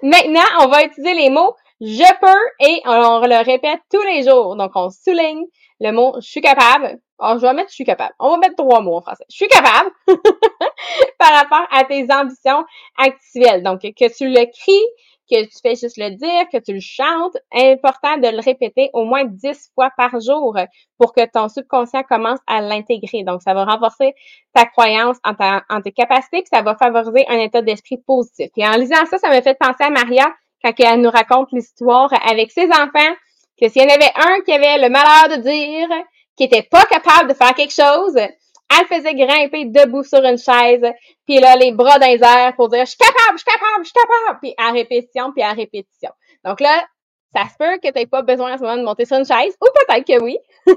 Maintenant, 0.03 0.45
on 0.61 0.69
va 0.69 0.85
utiliser 0.85 1.15
les 1.15 1.31
mots 1.31 1.55
je 1.81 2.21
peux 2.21 2.67
et 2.67 2.83
on 2.87 3.21
le 3.21 3.45
répète 3.45 3.81
tous 3.91 4.03
les 4.03 4.23
jours. 4.23 4.57
Donc, 4.57 4.73
on 4.75 4.91
souligne 4.91 5.45
le 5.81 5.93
mot 5.93 6.15
je 6.21 6.29
suis 6.29 6.41
capable. 6.41 6.99
Alors, 7.19 7.39
je 7.39 7.47
vais 7.47 7.55
mettre 7.55 7.71
je 7.71 7.75
suis 7.75 7.85
capable. 7.85 8.15
On 8.19 8.31
va 8.31 8.37
mettre 8.39 8.57
trois 8.57 8.81
mots 8.81 8.97
en 8.97 9.01
français. 9.01 9.25
Je 9.31 9.37
suis 9.37 9.49
capable 9.49 9.91
par 11.19 11.33
rapport 11.33 11.67
à 11.71 11.85
tes 11.85 12.07
ambitions 12.13 12.65
actuelles. 12.99 13.63
Donc, 13.63 13.81
que 13.81 14.17
tu 14.17 14.29
le 14.29 14.45
cries, 14.47 14.87
que 15.31 15.45
tu 15.45 15.59
fais 15.63 15.75
juste 15.75 15.97
le 15.97 16.11
dire, 16.11 16.49
que 16.53 16.59
tu 16.59 16.73
le 16.75 16.81
chantes, 16.81 17.37
important 17.53 18.19
de 18.19 18.29
le 18.29 18.41
répéter 18.41 18.91
au 18.93 19.05
moins 19.05 19.25
dix 19.25 19.71
fois 19.75 19.91
par 19.97 20.21
jour 20.21 20.57
pour 20.99 21.15
que 21.15 21.25
ton 21.31 21.49
subconscient 21.49 22.03
commence 22.03 22.41
à 22.47 22.61
l'intégrer. 22.61 23.23
Donc, 23.23 23.43
ça 23.43 23.55
va 23.55 23.65
renforcer 23.65 24.15
ta 24.55 24.67
croyance 24.67 25.17
en, 25.25 25.35
en 25.69 25.81
tes 25.81 25.93
capacités, 25.93 26.43
puis 26.43 26.51
ça 26.53 26.63
va 26.63 26.75
favoriser 26.75 27.27
un 27.29 27.39
état 27.39 27.63
d'esprit 27.63 27.99
positif. 27.99 28.51
Et 28.57 28.67
en 28.67 28.73
lisant 28.73 29.07
ça, 29.07 29.19
ça 29.19 29.31
me 29.31 29.41
fait 29.41 29.57
penser 29.59 29.85
à 29.85 29.91
Maria 29.91 30.27
quand 30.63 30.73
elle 30.79 31.01
nous 31.01 31.11
raconte 31.11 31.49
l'histoire 31.53 32.11
avec 32.29 32.51
ses 32.51 32.67
enfants, 32.67 33.15
que 33.61 33.69
s'il 33.69 33.83
y 33.83 33.85
en 33.85 33.95
avait 33.95 34.13
un 34.15 34.41
qui 34.41 34.53
avait 34.53 34.79
le 34.79 34.89
malheur 34.89 35.37
de 35.37 35.43
dire 35.43 35.89
qu'il 36.37 36.47
était 36.47 36.63
pas 36.63 36.85
capable 36.87 37.29
de 37.29 37.35
faire 37.35 37.55
quelque 37.55 37.75
chose, 37.75 38.17
elle 38.17 38.87
faisait 38.87 39.15
grimper 39.15 39.65
debout 39.67 40.05
sur 40.05 40.25
une 40.25 40.39
chaise, 40.39 40.85
puis 41.27 41.41
là, 41.41 41.57
les 41.57 41.73
bras 41.73 41.99
dans 41.99 42.07
les 42.07 42.23
airs 42.23 42.55
pour 42.57 42.69
dire 42.69 42.81
«Je 42.87 42.91
suis 42.91 42.99
capable, 42.99 43.39
je 43.39 43.43
suis 43.43 43.45
capable, 43.45 43.85
je 43.85 43.91
suis 43.91 43.95
capable!» 43.95 44.39
Puis 44.43 44.55
à 44.57 44.71
répétition, 44.71 45.33
puis 45.33 45.43
à 45.43 45.53
répétition. 45.53 46.11
Donc 46.45 46.61
là, 46.61 46.87
ça 47.35 47.45
se 47.49 47.57
peut 47.59 47.79
que 47.79 47.93
tu 47.93 48.07
pas 48.07 48.23
besoin 48.23 48.53
à 48.53 48.59
ce 48.59 48.63
moment 48.63 48.77
de 48.77 48.83
monter 48.83 49.05
sur 49.05 49.17
une 49.17 49.25
chaise, 49.25 49.57
ou 49.61 49.67
peut-être 49.75 50.07
que 50.07 50.23
oui, 50.23 50.39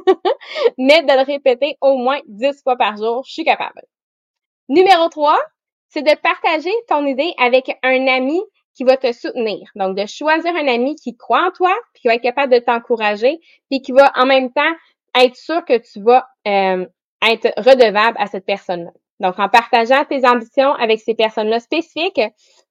mais 0.78 1.04
de 1.04 1.14
le 1.14 1.24
répéter 1.24 1.78
au 1.82 1.98
moins 1.98 2.20
10 2.28 2.62
fois 2.64 2.76
par 2.76 2.98
jour, 2.98 3.24
je 3.26 3.34
suis 3.34 3.46
capable. 3.46 3.82
Numéro 4.70 5.10
3, 5.10 5.40
c'est 5.90 6.02
de 6.02 6.16
partager 6.16 6.74
ton 6.88 7.06
idée 7.06 7.34
avec 7.38 7.78
un 7.84 8.08
ami 8.08 8.42
qui 8.76 8.84
va 8.84 8.98
te 8.98 9.12
soutenir. 9.12 9.70
Donc, 9.76 9.98
de 9.98 10.06
choisir 10.06 10.54
un 10.56 10.68
ami 10.68 10.96
qui 10.96 11.16
croit 11.16 11.48
en 11.48 11.52
toi, 11.52 11.74
puis 11.94 12.02
qui 12.02 12.08
va 12.08 12.16
être 12.16 12.22
capable 12.22 12.54
de 12.54 12.60
t'encourager, 12.60 13.40
puis 13.70 13.82
qui 13.82 13.92
va 13.92 14.12
en 14.16 14.26
même 14.26 14.52
temps 14.52 14.74
être 15.20 15.36
sûr 15.36 15.64
que 15.66 15.78
tu 15.78 16.02
vas 16.02 16.28
euh, 16.48 16.86
être 17.26 17.54
redevable 17.58 18.18
à 18.20 18.28
cette 18.28 18.46
personne-là. 18.46 18.92
Donc, 19.20 19.40
en 19.40 19.48
partageant 19.48 20.04
tes 20.06 20.28
ambitions 20.28 20.74
avec 20.74 21.00
ces 21.00 21.14
personnes-là 21.14 21.60
spécifiques, 21.60 22.22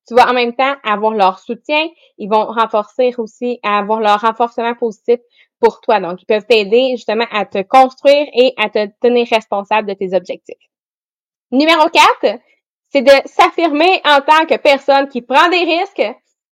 tu 0.06 0.14
vas 0.14 0.28
en 0.28 0.34
même 0.34 0.54
temps 0.54 0.74
avoir 0.82 1.14
leur 1.14 1.38
soutien. 1.38 1.88
Ils 2.18 2.28
vont 2.28 2.46
renforcer 2.46 3.14
aussi, 3.16 3.60
avoir 3.62 4.00
leur 4.00 4.20
renforcement 4.20 4.74
positif 4.74 5.20
pour 5.60 5.80
toi. 5.80 6.00
Donc, 6.00 6.20
ils 6.20 6.26
peuvent 6.26 6.46
t'aider 6.46 6.90
justement 6.96 7.26
à 7.30 7.46
te 7.46 7.62
construire 7.62 8.26
et 8.34 8.52
à 8.56 8.68
te 8.68 8.88
tenir 9.00 9.26
responsable 9.30 9.88
de 9.88 9.94
tes 9.94 10.14
objectifs. 10.14 10.56
Numéro 11.52 11.88
4, 11.88 12.38
c'est 12.92 13.02
de 13.02 13.12
s'affirmer 13.24 14.02
en 14.04 14.20
tant 14.20 14.44
que 14.46 14.56
personne 14.58 15.08
qui 15.08 15.22
prend 15.22 15.48
des 15.48 15.64
risques 15.64 16.14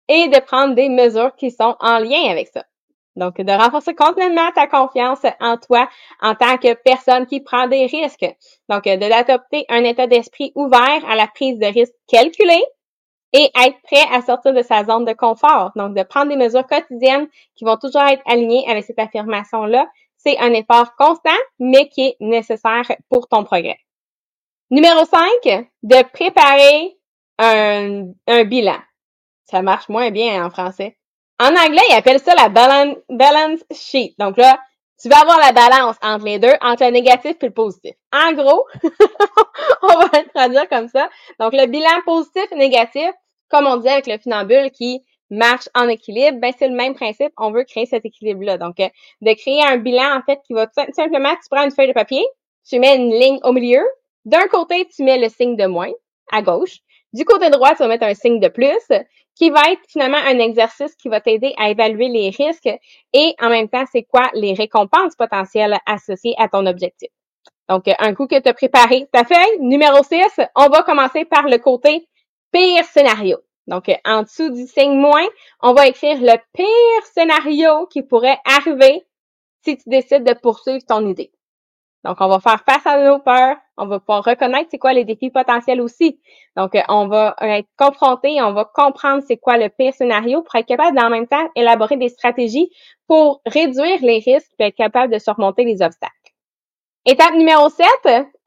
et 0.09 0.29
de 0.29 0.39
prendre 0.41 0.75
des 0.75 0.91
mesures 0.91 1.35
qui 1.35 1.51
sont 1.51 1.75
en 1.81 1.99
lien 1.99 2.31
avec 2.31 2.49
ça. 2.49 2.65
Donc, 3.17 3.41
de 3.41 3.53
renforcer 3.53 3.95
complètement 3.95 4.51
ta 4.55 4.67
confiance 4.67 5.23
en 5.41 5.57
toi 5.57 5.89
en 6.21 6.35
tant 6.35 6.59
que 6.59 6.75
personne 6.75 7.25
qui 7.25 7.41
prend 7.41 7.67
des 7.67 7.87
risques. 7.87 8.27
Donc, 8.69 8.85
de 8.85 9.09
d'adopter 9.09 9.65
un 9.71 9.83
état 9.85 10.07
d'esprit 10.07 10.53
ouvert 10.55 11.03
à 11.09 11.17
la 11.17 11.27
prise 11.27 11.59
de 11.59 11.67
risques 11.67 11.95
calculés 12.07 12.65
et 13.33 13.51
être 13.65 13.81
prêt 13.85 14.05
à 14.13 14.21
sortir 14.21 14.53
de 14.53 14.63
sa 14.63 14.85
zone 14.85 15.07
de 15.07 15.15
confort. 15.15 15.73
Donc, 15.77 15.95
de 15.95 16.03
prendre 16.03 16.29
des 16.29 16.37
mesures 16.37 16.67
quotidiennes 16.67 17.29
qui 17.55 17.65
vont 17.65 17.79
toujours 17.79 18.03
être 18.03 18.23
alignées 18.27 18.69
avec 18.69 18.85
cette 18.85 18.99
affirmation-là. 18.99 19.89
C'est 20.19 20.39
un 20.39 20.53
effort 20.53 20.95
constant, 20.97 21.31
mais 21.59 21.89
qui 21.89 22.09
est 22.09 22.17
nécessaire 22.21 22.85
pour 23.09 23.29
ton 23.29 23.45
progrès. 23.45 23.79
Numéro 24.71 25.05
5, 25.05 25.69
de 25.83 26.03
préparer 26.13 26.97
un, 27.39 28.07
un 28.27 28.45
bilan. 28.45 28.79
Ça 29.45 29.63
marche 29.63 29.89
moins 29.89 30.11
bien 30.11 30.45
en 30.45 30.51
français. 30.51 30.97
En 31.39 31.51
anglais, 31.51 31.83
ils 31.91 31.95
appellent 31.95 32.21
ça 32.21 32.35
la 32.35 32.49
balance, 32.49 32.97
balance 33.09 33.61
sheet. 33.71 34.15
Donc 34.19 34.37
là, 34.37 34.59
tu 35.01 35.09
vas 35.09 35.21
avoir 35.21 35.39
la 35.39 35.53
balance 35.53 35.97
entre 36.03 36.25
les 36.25 36.39
deux, 36.39 36.53
entre 36.61 36.85
le 36.85 36.91
négatif 36.91 37.37
et 37.41 37.47
le 37.47 37.53
positif. 37.53 37.95
En 38.13 38.33
gros, 38.33 38.65
on 39.83 39.89
va 39.89 40.09
le 40.21 40.29
traduire 40.35 40.69
comme 40.69 40.89
ça. 40.89 41.09
Donc, 41.39 41.53
le 41.53 41.67
bilan 41.67 42.01
positif 42.05 42.45
et 42.51 42.57
négatif, 42.57 43.11
comme 43.51 43.67
on 43.67 43.77
dit 43.77 43.89
avec 43.89 44.07
le 44.07 44.19
funambule 44.19 44.71
qui 44.71 45.03
marche 45.31 45.69
en 45.75 45.89
équilibre, 45.89 46.39
ben 46.41 46.53
c'est 46.59 46.69
le 46.69 46.75
même 46.75 46.95
principe. 46.95 47.33
On 47.37 47.51
veut 47.51 47.65
créer 47.65 47.87
cet 47.87 48.05
équilibre-là. 48.05 48.59
Donc, 48.59 48.81
euh, 48.81 48.89
de 49.21 49.33
créer 49.35 49.63
un 49.63 49.77
bilan, 49.77 50.17
en 50.17 50.23
fait, 50.23 50.41
qui 50.47 50.55
va 50.55 50.67
tout 50.67 50.73
simplement, 50.95 51.35
tu 51.35 51.49
prends 51.51 51.65
une 51.65 51.71
feuille 51.71 51.89
de 51.89 51.93
papier, 51.93 52.25
tu 52.67 52.79
mets 52.79 52.97
une 52.97 53.11
ligne 53.11 53.39
au 53.43 53.53
milieu, 53.53 53.85
d'un 54.27 54.49
côté, 54.49 54.87
tu 54.95 55.05
mets 55.05 55.19
le 55.19 55.29
signe 55.29 55.57
de 55.57 55.67
moins 55.67 55.93
à 56.33 56.43
gauche. 56.43 56.79
Du 57.13 57.25
côté 57.25 57.49
droit, 57.49 57.71
tu 57.71 57.79
vas 57.79 57.89
mettre 57.89 58.05
un 58.05 58.15
signe 58.15 58.41
de 58.41 58.49
plus 58.49 58.89
qui 59.37 59.51
va 59.51 59.71
être 59.71 59.81
finalement 59.89 60.19
un 60.19 60.39
exercice 60.39 60.95
qui 60.97 61.09
va 61.09 61.21
t'aider 61.21 61.55
à 61.57 61.71
évaluer 61.71 62.09
les 62.09 62.31
risques 62.31 62.69
et 63.13 63.35
en 63.41 63.49
même 63.49 63.69
temps, 63.69 63.85
c'est 63.91 64.03
quoi 64.03 64.29
les 64.35 64.53
récompenses 64.53 65.15
potentielles 65.15 65.79
associées 65.87 66.35
à 66.39 66.49
ton 66.49 66.67
objectif. 66.67 67.09
Donc, 67.69 67.85
un 67.99 68.15
coup 68.15 68.27
que 68.27 68.39
tu 68.41 68.49
as 68.49 68.55
préparé 68.55 69.09
ta 69.13 69.25
feuille, 69.25 69.61
numéro 69.61 70.03
6, 70.03 70.41
on 70.57 70.69
va 70.69 70.83
commencer 70.83 71.25
par 71.25 71.49
le 71.49 71.59
côté 71.59 72.09
pire 72.53 72.85
scénario. 72.85 73.39
Donc, 73.67 73.91
en 74.05 74.23
dessous 74.23 74.51
du 74.51 74.67
signe 74.67 74.99
moins, 74.99 75.27
on 75.63 75.73
va 75.73 75.87
écrire 75.87 76.19
le 76.21 76.37
pire 76.53 77.07
scénario 77.13 77.87
qui 77.87 78.03
pourrait 78.03 78.39
arriver 78.45 79.05
si 79.65 79.77
tu 79.77 79.89
décides 79.89 80.25
de 80.25 80.35
poursuivre 80.35 80.85
ton 80.87 81.07
idée. 81.07 81.33
Donc, 82.07 82.19
on 82.21 82.29
va 82.29 82.39
faire 82.39 82.63
face 82.65 82.87
à 82.87 83.03
nos 83.03 83.19
peurs, 83.19 83.57
on 83.77 83.87
va 83.87 83.99
pouvoir 83.99 84.23
reconnaître 84.23 84.69
c'est 84.71 84.79
quoi 84.79 84.93
les 84.93 85.05
défis 85.05 85.31
potentiels 85.31 85.81
aussi. 85.81 86.21
Donc, 86.57 86.77
euh, 86.77 86.81
on 86.89 87.09
va 87.09 87.35
être 87.41 87.69
confronté, 87.77 88.41
on 88.41 88.53
va 88.53 88.65
comprendre 88.65 89.25
c'est 89.27 89.39
quoi 89.39 89.57
le 89.57 89.69
pire 89.69 89.93
scénario 89.93 90.43
pour 90.43 90.55
être 90.55 90.67
capable 90.67 90.97
d'en 90.97 91.11
même 91.11 91.27
temps 91.27 91.51
élaborer 91.57 91.97
des 91.97 92.09
stratégies 92.09 92.71
pour 93.09 93.41
réduire 93.45 93.99
les 94.03 94.19
risques 94.25 94.53
et 94.61 94.67
être 94.67 94.77
capable 94.77 95.13
de 95.13 95.19
surmonter 95.19 95.65
les 95.65 95.83
obstacles. 95.83 96.15
Étape 97.09 97.35
numéro 97.35 97.69
7, 97.69 97.87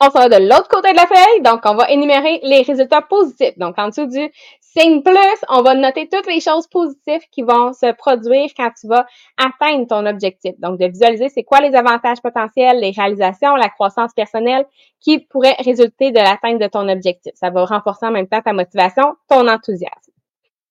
on 0.01 0.09
sera 0.09 0.29
de 0.29 0.35
l'autre 0.35 0.67
côté 0.69 0.91
de 0.91 0.97
la 0.97 1.07
feuille, 1.07 1.41
donc 1.43 1.61
on 1.65 1.75
va 1.75 1.89
énumérer 1.91 2.39
les 2.43 2.61
résultats 2.61 3.01
positifs. 3.01 3.57
Donc, 3.57 3.75
en 3.77 3.89
dessous 3.89 4.05
du 4.05 4.31
Signe 4.77 5.01
plus, 5.01 5.41
on 5.49 5.63
va 5.63 5.73
noter 5.73 6.07
toutes 6.07 6.27
les 6.27 6.39
choses 6.39 6.67
positives 6.67 7.27
qui 7.31 7.41
vont 7.41 7.73
se 7.73 7.91
produire 7.93 8.51
quand 8.55 8.69
tu 8.79 8.87
vas 8.87 9.07
atteindre 9.35 9.87
ton 9.87 10.05
objectif. 10.05 10.53
Donc, 10.59 10.79
de 10.79 10.85
visualiser 10.85 11.29
c'est 11.29 11.43
quoi 11.43 11.59
les 11.59 11.75
avantages 11.75 12.21
potentiels, 12.21 12.79
les 12.79 12.91
réalisations, 12.91 13.55
la 13.55 13.69
croissance 13.69 14.13
personnelle 14.13 14.67
qui 14.99 15.17
pourraient 15.17 15.55
résulter 15.57 16.11
de 16.11 16.19
l'atteinte 16.19 16.59
de 16.59 16.67
ton 16.67 16.87
objectif. 16.87 17.31
Ça 17.33 17.49
va 17.49 17.65
renforcer 17.65 18.05
en 18.05 18.11
même 18.11 18.27
temps 18.27 18.41
ta 18.41 18.53
motivation, 18.53 19.15
ton 19.27 19.47
enthousiasme. 19.47 20.11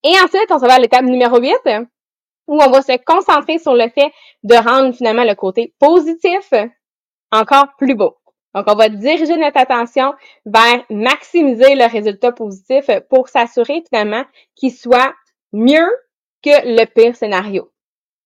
Et 0.04 0.14
ensuite, 0.22 0.46
on 0.50 0.60
se 0.60 0.66
va 0.66 0.74
à 0.74 0.78
l'étape 0.78 1.04
numéro 1.04 1.40
8, 1.40 1.56
où 2.46 2.54
on 2.62 2.70
va 2.70 2.82
se 2.82 2.96
concentrer 3.04 3.58
sur 3.58 3.74
le 3.74 3.88
fait 3.88 4.12
de 4.44 4.54
rendre 4.54 4.94
finalement 4.94 5.24
le 5.24 5.34
côté 5.34 5.74
positif 5.80 6.52
encore 7.32 7.74
plus 7.76 7.96
beau. 7.96 8.16
Donc, 8.54 8.64
on 8.68 8.74
va 8.74 8.88
diriger 8.88 9.36
notre 9.36 9.58
attention 9.58 10.14
vers 10.46 10.82
maximiser 10.90 11.74
le 11.74 11.90
résultat 11.90 12.32
positif 12.32 12.90
pour 13.10 13.28
s'assurer 13.28 13.82
finalement 13.88 14.24
qu'il 14.56 14.72
soit 14.72 15.12
mieux 15.52 15.88
que 16.42 16.50
le 16.64 16.84
pire 16.86 17.14
scénario. 17.14 17.70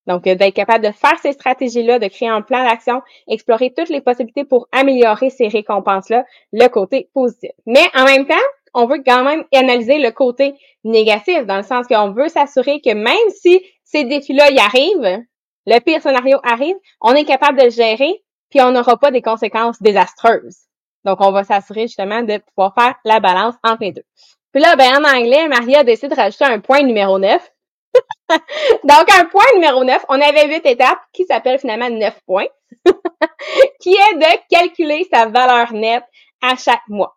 Donc, 0.07 0.25
d'être 0.25 0.55
capable 0.55 0.85
de 0.85 0.93
faire 0.93 1.19
ces 1.21 1.33
stratégies-là, 1.33 1.99
de 1.99 2.09
créer 2.09 2.29
un 2.29 2.43
plan 2.43 2.65
d'action, 2.65 3.03
explorer 3.29 3.73
toutes 3.77 3.89
les 3.89 4.01
possibilités 4.01 4.45
pour 4.45 4.69
améliorer 4.73 5.31
ces 5.31 5.49
récompenses-là, 5.49 6.25
le 6.53 6.69
côté 6.69 7.09
positif. 7.15 7.51
Mais 7.67 7.85
en 7.95 8.05
même 8.05 8.27
temps, 8.27 8.35
on 8.75 8.87
veut 8.87 9.03
quand 9.05 9.23
même 9.23 9.45
analyser 9.53 9.99
le 9.99 10.11
côté 10.11 10.55
négatif, 10.85 11.47
dans 11.47 11.59
le 11.59 11.63
sens 11.63 11.87
qu'on 11.87 12.13
veut 12.13 12.29
s'assurer 12.29 12.81
que 12.81 12.95
même 12.95 13.31
si 13.31 13.61
ces 13.85 14.05
défis-là 14.05 14.51
y 14.51 14.59
arrivent, 14.59 15.25
le 15.67 15.79
pire 15.79 16.03
scénario 16.03 16.39
arrive, 16.43 16.77
on 17.01 17.15
est 17.15 17.25
capable 17.25 17.59
de 17.59 17.65
le 17.65 17.71
gérer, 17.71 18.22
puis 18.53 18.61
on 18.61 18.71
n'aura 18.71 18.99
pas 18.99 19.11
des 19.11 19.23
conséquences 19.23 19.81
désastreuses. 19.81 20.59
Donc, 21.07 21.23
on 21.23 21.33
va 21.33 21.43
s'assurer 21.43 21.87
justement 21.87 22.23
de 22.23 22.37
pouvoir 22.37 22.75
faire 22.75 22.95
la 23.07 23.19
balance 23.19 23.55
entre 23.65 23.79
les 23.81 23.93
deux. 23.93 24.05
Puis 24.53 24.61
là, 24.61 24.77
ben, 24.77 24.99
en 24.99 25.05
anglais, 25.09 25.49
Maria 25.49 25.83
décide 25.85 26.11
de 26.11 26.15
rajouter 26.15 26.45
un 26.45 26.61
point 26.61 26.83
numéro 26.83 27.19
9. 27.19 27.51
Donc, 28.85 29.11
un 29.19 29.25
point 29.25 29.47
numéro 29.55 29.85
9, 29.85 30.05
on 30.11 30.21
avait 30.21 30.49
huit 30.49 30.67
étapes 30.67 31.01
qui 31.15 31.25
s'appellent 31.25 31.59
finalement 31.59 31.89
9 31.89 32.21
points, 32.27 32.47
qui 33.81 33.95
est 33.95 34.17
de 34.17 34.49
calculer 34.51 35.09
sa 35.11 35.27
valeur 35.27 35.73
nette 35.73 36.05
à 36.43 36.55
chaque 36.55 36.87
mois. 36.89 37.17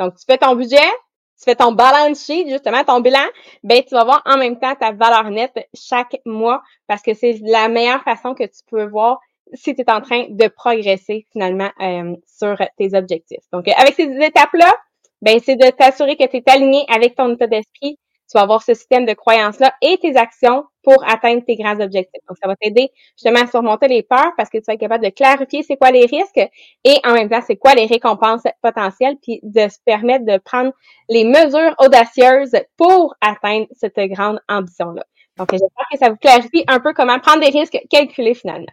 Donc, 0.00 0.16
tu 0.16 0.24
fais 0.26 0.38
ton 0.38 0.56
budget, 0.56 0.76
tu 0.76 1.44
fais 1.44 1.54
ton 1.54 1.70
balance 1.70 2.24
sheet, 2.24 2.48
justement, 2.48 2.82
ton 2.82 2.98
bilan, 2.98 3.24
ben, 3.62 3.84
tu 3.84 3.94
vas 3.94 4.02
voir 4.02 4.22
en 4.26 4.36
même 4.36 4.58
temps 4.58 4.74
ta 4.74 4.90
valeur 4.90 5.30
nette 5.30 5.68
chaque 5.74 6.16
mois 6.26 6.60
parce 6.88 7.02
que 7.02 7.14
c'est 7.14 7.38
la 7.44 7.68
meilleure 7.68 8.02
façon 8.02 8.34
que 8.34 8.42
tu 8.42 8.64
peux 8.68 8.84
voir 8.84 9.20
si 9.54 9.74
tu 9.74 9.82
es 9.82 9.90
en 9.90 10.00
train 10.00 10.26
de 10.28 10.48
progresser 10.48 11.26
finalement 11.32 11.70
euh, 11.80 12.14
sur 12.26 12.56
tes 12.78 12.94
objectifs. 12.94 13.44
Donc, 13.52 13.68
euh, 13.68 13.72
avec 13.76 13.94
ces 13.94 14.04
étapes-là, 14.04 14.72
ben, 15.20 15.38
c'est 15.44 15.56
de 15.56 15.70
t'assurer 15.70 16.16
que 16.16 16.26
tu 16.26 16.38
es 16.38 16.42
aligné 16.46 16.84
avec 16.88 17.14
ton 17.14 17.32
état 17.34 17.46
d'esprit. 17.46 17.98
Tu 18.30 18.38
vas 18.38 18.42
avoir 18.42 18.62
ce 18.62 18.74
système 18.74 19.04
de 19.04 19.12
croyances-là 19.12 19.74
et 19.82 19.98
tes 19.98 20.16
actions 20.16 20.64
pour 20.82 21.04
atteindre 21.06 21.44
tes 21.44 21.54
grands 21.54 21.78
objectifs. 21.80 22.22
Donc, 22.28 22.38
ça 22.42 22.48
va 22.48 22.56
t'aider 22.56 22.90
justement 23.16 23.44
à 23.44 23.46
surmonter 23.46 23.88
les 23.88 24.02
peurs 24.02 24.32
parce 24.36 24.48
que 24.48 24.58
tu 24.58 24.64
vas 24.66 24.74
être 24.74 24.80
capable 24.80 25.04
de 25.04 25.10
clarifier 25.10 25.62
c'est 25.62 25.76
quoi 25.76 25.90
les 25.90 26.06
risques 26.06 26.50
et 26.84 26.96
en 27.04 27.12
même 27.12 27.28
temps, 27.28 27.42
c'est 27.46 27.56
quoi 27.56 27.74
les 27.74 27.86
récompenses 27.86 28.44
potentielles, 28.62 29.16
puis 29.22 29.40
de 29.42 29.68
se 29.68 29.78
permettre 29.84 30.24
de 30.24 30.38
prendre 30.38 30.72
les 31.08 31.24
mesures 31.24 31.74
audacieuses 31.78 32.56
pour 32.76 33.14
atteindre 33.20 33.66
cette 33.72 33.98
grande 33.98 34.40
ambition-là. 34.48 35.04
Donc, 35.36 35.50
j'espère 35.52 35.86
que 35.90 35.98
ça 35.98 36.10
vous 36.10 36.16
clarifie 36.16 36.64
un 36.66 36.80
peu 36.80 36.92
comment 36.94 37.18
prendre 37.18 37.40
des 37.40 37.50
risques 37.56 37.80
calculés 37.90 38.34
finalement. 38.34 38.72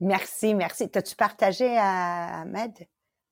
Merci, 0.00 0.54
merci. 0.54 0.90
T'as-tu 0.90 1.14
partagé 1.14 1.76
Ahmed 1.76 2.72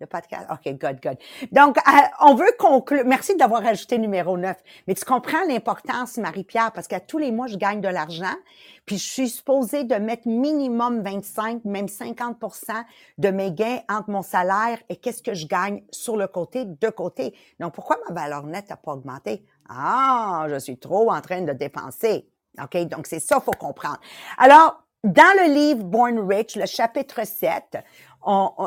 le 0.01 0.07
podcast? 0.07 0.47
OK, 0.51 0.79
good, 0.79 1.01
good. 1.03 1.17
Donc, 1.53 1.77
euh, 1.79 1.91
on 2.21 2.35
veut 2.35 2.53
conclure. 2.59 3.05
Merci 3.05 3.37
d'avoir 3.37 3.67
ajouté 3.67 3.99
numéro 3.99 4.37
9. 4.37 4.57
Mais 4.87 4.95
tu 4.95 5.05
comprends 5.05 5.45
l'importance, 5.49 6.19
Marie-Pierre, 6.19 6.73
parce 6.73 6.87
qu'à 6.87 7.01
tous 7.01 7.19
les 7.19 7.33
mois, 7.33 7.47
je 7.47 7.57
gagne 7.57 7.81
de 7.81 7.89
l'argent, 7.89 8.35
puis 8.87 8.99
je 8.99 9.07
suis 9.07 9.29
supposée 9.29 9.85
de 9.85 9.97
mettre 9.97 10.29
minimum 10.29 11.03
25, 11.03 11.65
même 11.65 11.87
50% 11.87 12.85
de 13.19 13.29
mes 13.31 13.53
gains 13.53 13.81
entre 13.89 14.11
mon 14.11 14.23
salaire 14.23 14.79
et 14.89 14.97
qu'est-ce 14.97 15.23
que 15.23 15.35
je 15.35 15.47
gagne 15.47 15.83
sur 15.91 16.17
le 16.17 16.29
côté, 16.29 16.65
de 16.65 16.89
côté. 16.91 17.35
Donc, 17.59 17.75
pourquoi 17.75 17.99
ma 18.09 18.15
valeur 18.15 18.47
nette 18.47 18.71
n'a 18.71 18.77
pas 18.77 18.93
augmenté? 18.93 19.45
Ah, 19.69 20.47
je 20.49 20.59
suis 20.59 20.79
trop 20.79 21.11
en 21.11 21.21
train 21.21 21.43
de 21.43 21.53
dépenser. 21.53 22.29
OK? 22.63 22.77
Donc, 22.89 23.07
c'est 23.07 23.21
ça, 23.21 23.41
faut 23.41 23.51
comprendre. 23.53 24.01
Alors, 24.39 24.83
dans 25.09 25.43
le 25.43 25.55
livre 25.55 25.85
Born 25.85 26.19
Rich, 26.19 26.57
le 26.57 26.67
chapitre 26.67 27.25
7, 27.27 27.79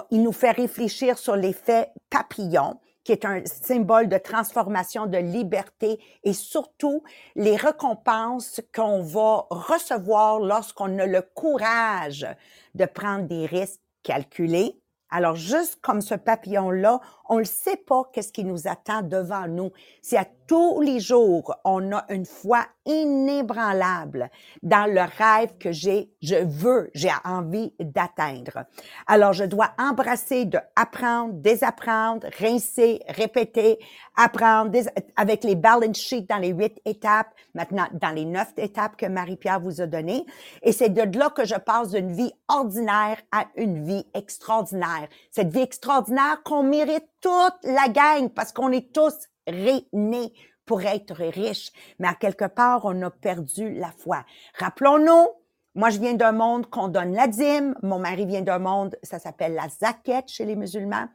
il 0.10 0.24
nous 0.24 0.32
fait 0.32 0.50
réfléchir 0.50 1.20
sur 1.20 1.36
l'effet 1.36 1.92
papillon, 2.10 2.80
qui 3.04 3.12
est 3.12 3.26
un 3.26 3.46
symbole 3.46 4.10
de 4.10 4.18
transformation, 4.18 5.06
de 5.06 5.20
liberté 5.20 6.00
et 6.24 6.34
surtout 6.34 7.04
les 7.36 7.56
récompenses 7.56 8.60
qu'on 8.74 9.04
va 9.04 9.46
recevoir 9.52 10.40
lorsqu'on 10.40 10.98
a 10.98 11.06
le 11.06 11.22
courage 11.22 12.26
de 12.74 12.86
prendre 12.86 13.28
des 13.28 13.46
risques 13.46 13.82
calculés. 14.02 14.81
Alors, 15.12 15.36
juste 15.36 15.80
comme 15.82 16.02
ce 16.02 16.16
papillon-là, 16.16 17.02
on 17.28 17.40
ne 17.40 17.44
sait 17.44 17.78
pas 17.78 18.04
qu'est-ce 18.12 18.34
qui 18.34 18.44
nous 18.44 18.68
attend 18.68 19.02
devant 19.02 19.48
nous. 19.48 19.72
Si 20.02 20.18
à 20.18 20.26
tous 20.48 20.82
les 20.82 21.00
jours, 21.00 21.56
on 21.64 21.94
a 21.94 22.06
une 22.10 22.26
foi 22.26 22.66
inébranlable 22.86 24.30
dans 24.64 24.92
le 24.92 25.02
rêve 25.02 25.58
que 25.58 25.72
j'ai, 25.72 26.12
je 26.22 26.36
veux, 26.44 26.90
j'ai 26.94 27.12
envie 27.24 27.74
d'atteindre. 27.80 28.66
Alors, 29.08 29.34
je 29.34 29.46
dois 29.46 29.72
embrasser 29.78 30.46
de 30.46 30.60
apprendre, 30.76 31.36
désapprendre, 31.36 32.28
rincer, 32.40 33.02
répéter, 33.08 33.80
apprendre 34.18 34.72
avec 35.16 35.44
les 35.44 35.56
balance 35.56 36.00
sheets 36.00 36.28
dans 36.28 36.38
les 36.38 36.50
huit 36.50 36.82
étapes, 36.86 37.34
maintenant 37.54 37.88
dans 37.94 38.10
les 38.10 38.26
neuf 38.26 38.52
étapes 38.58 38.98
que 38.98 39.06
Marie-Pierre 39.06 39.62
vous 39.62 39.80
a 39.80 39.88
données. 39.88 40.26
Et 40.64 40.72
c'est 40.74 40.90
de 40.90 41.18
là 41.18 41.30
que 41.30 41.46
je 41.46 41.56
passe 41.56 41.92
d'une 41.92 42.12
vie 42.12 42.34
ordinaire 42.50 43.18
à 43.32 43.46
une 43.56 43.86
vie 43.86 44.06
extraordinaire. 44.14 45.01
Cette 45.32 45.50
vie 45.50 45.62
extraordinaire 45.62 46.42
qu'on 46.44 46.64
mérite 46.64 47.08
toute 47.22 47.58
la 47.64 47.88
gang 47.90 48.30
parce 48.30 48.52
qu'on 48.52 48.72
est 48.72 48.94
tous 48.94 49.14
réunis 49.48 50.34
pour 50.66 50.84
être 50.84 51.16
riches, 51.16 51.72
mais 52.00 52.08
à 52.08 52.14
quelque 52.14 52.46
part, 52.46 52.86
on 52.86 53.02
a 53.02 53.10
perdu 53.10 53.74
la 53.74 53.92
foi. 53.92 54.24
Rappelons-nous, 54.58 55.28
moi, 55.74 55.90
je 55.90 56.00
viens 56.00 56.14
d'un 56.14 56.34
monde 56.34 56.70
qu'on 56.70 56.90
donne 56.90 57.14
la 57.14 57.28
dîme. 57.28 57.76
Mon 57.82 57.98
mari 57.98 58.26
vient 58.26 58.42
d'un 58.42 58.60
monde, 58.60 58.98
ça 59.04 59.20
s'appelle 59.20 59.54
la 59.54 59.70
zaquette 59.70 60.28
chez 60.28 60.46
les 60.46 60.58
musulmans 60.58 61.08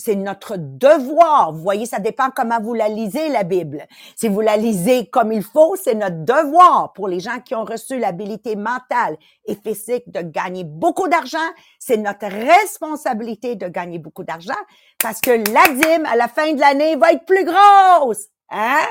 c'est 0.00 0.16
notre 0.16 0.56
devoir. 0.56 1.52
Vous 1.52 1.62
voyez, 1.62 1.86
ça 1.86 1.98
dépend 1.98 2.30
comment 2.34 2.60
vous 2.60 2.74
la 2.74 2.88
lisez, 2.88 3.28
la 3.28 3.44
Bible. 3.44 3.86
Si 4.16 4.28
vous 4.28 4.40
la 4.40 4.56
lisez 4.56 5.06
comme 5.06 5.30
il 5.30 5.42
faut, 5.42 5.76
c'est 5.76 5.94
notre 5.94 6.24
devoir 6.24 6.92
pour 6.94 7.06
les 7.06 7.20
gens 7.20 7.40
qui 7.40 7.54
ont 7.54 7.64
reçu 7.64 7.98
l'habilité 7.98 8.56
mentale 8.56 9.16
et 9.44 9.54
physique 9.54 10.10
de 10.10 10.22
gagner 10.22 10.64
beaucoup 10.64 11.08
d'argent. 11.08 11.38
C'est 11.78 11.98
notre 11.98 12.26
responsabilité 12.26 13.56
de 13.56 13.68
gagner 13.68 13.98
beaucoup 13.98 14.24
d'argent 14.24 14.54
parce 14.98 15.20
que 15.20 15.30
la 15.30 15.74
dîme, 15.74 16.06
à 16.06 16.16
la 16.16 16.28
fin 16.28 16.52
de 16.52 16.60
l'année, 16.60 16.96
va 16.96 17.12
être 17.12 17.26
plus 17.26 17.44
grosse. 17.44 18.26
Hein? 18.50 18.86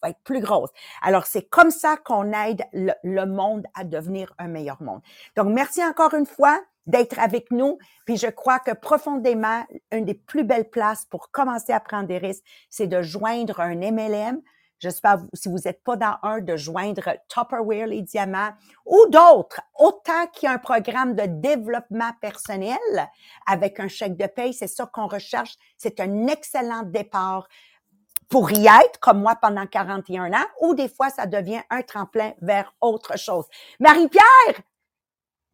va 0.00 0.10
être 0.10 0.22
plus 0.22 0.40
grosse. 0.40 0.70
Alors, 1.02 1.26
c'est 1.26 1.48
comme 1.48 1.72
ça 1.72 1.96
qu'on 1.96 2.32
aide 2.32 2.62
le, 2.72 2.92
le 3.02 3.26
monde 3.26 3.66
à 3.74 3.82
devenir 3.82 4.32
un 4.38 4.46
meilleur 4.46 4.80
monde. 4.80 5.00
Donc, 5.36 5.48
merci 5.48 5.84
encore 5.84 6.14
une 6.14 6.26
fois 6.26 6.60
d'être 6.88 7.20
avec 7.20 7.52
nous. 7.52 7.78
Puis 8.04 8.16
je 8.16 8.26
crois 8.26 8.58
que 8.58 8.72
profondément, 8.72 9.64
une 9.92 10.04
des 10.04 10.14
plus 10.14 10.42
belles 10.42 10.68
places 10.68 11.04
pour 11.04 11.30
commencer 11.30 11.72
à 11.72 11.78
prendre 11.78 12.08
des 12.08 12.18
risques, 12.18 12.44
c'est 12.68 12.88
de 12.88 13.02
joindre 13.02 13.60
un 13.60 13.76
MLM. 13.76 14.42
J'espère, 14.80 15.18
si 15.34 15.48
vous 15.48 15.58
n'êtes 15.64 15.82
pas 15.82 15.96
dans 15.96 16.16
un, 16.22 16.40
de 16.40 16.56
joindre 16.56 17.16
Tupperware, 17.28 17.88
les 17.88 18.02
diamants, 18.02 18.52
ou 18.86 19.06
d'autres. 19.08 19.60
Autant 19.76 20.26
qu'il 20.32 20.48
y 20.48 20.50
a 20.50 20.54
un 20.54 20.58
programme 20.58 21.14
de 21.14 21.24
développement 21.26 22.12
personnel 22.20 22.78
avec 23.46 23.80
un 23.80 23.88
chèque 23.88 24.16
de 24.16 24.26
paye, 24.26 24.54
c'est 24.54 24.68
ça 24.68 24.86
qu'on 24.86 25.08
recherche. 25.08 25.56
C'est 25.76 25.98
un 25.98 26.28
excellent 26.28 26.82
départ 26.84 27.48
pour 28.28 28.52
y 28.52 28.66
être, 28.66 29.00
comme 29.00 29.20
moi 29.20 29.36
pendant 29.40 29.66
41 29.66 30.32
ans, 30.32 30.46
ou 30.60 30.74
des 30.74 30.88
fois, 30.88 31.10
ça 31.10 31.26
devient 31.26 31.62
un 31.70 31.82
tremplin 31.82 32.34
vers 32.40 32.72
autre 32.80 33.18
chose. 33.18 33.46
Marie-Pierre, 33.80 34.62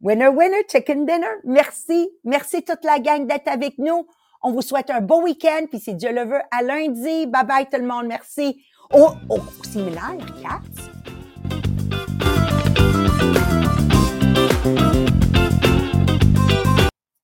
Winner, 0.04 0.28
winner, 0.28 0.64
chicken 0.70 1.06
dinner. 1.06 1.40
Merci. 1.44 2.10
Merci 2.24 2.62
toute 2.62 2.84
la 2.84 2.98
gang 2.98 3.26
d'être 3.26 3.48
avec 3.48 3.78
nous. 3.78 4.06
On 4.42 4.52
vous 4.52 4.60
souhaite 4.60 4.90
un 4.90 5.00
beau 5.00 5.22
week-end, 5.22 5.64
puis 5.70 5.80
si 5.80 5.94
Dieu 5.94 6.12
le 6.12 6.26
veut, 6.26 6.42
à 6.50 6.62
lundi. 6.62 7.26
Bye 7.26 7.46
bye 7.46 7.64
tout 7.64 7.80
le 7.80 7.86
monde. 7.86 8.04
Merci. 8.06 8.62
Oh, 8.92 9.12
oh 9.30 9.40
similaire, 9.62 10.18
Kat. 10.42 10.60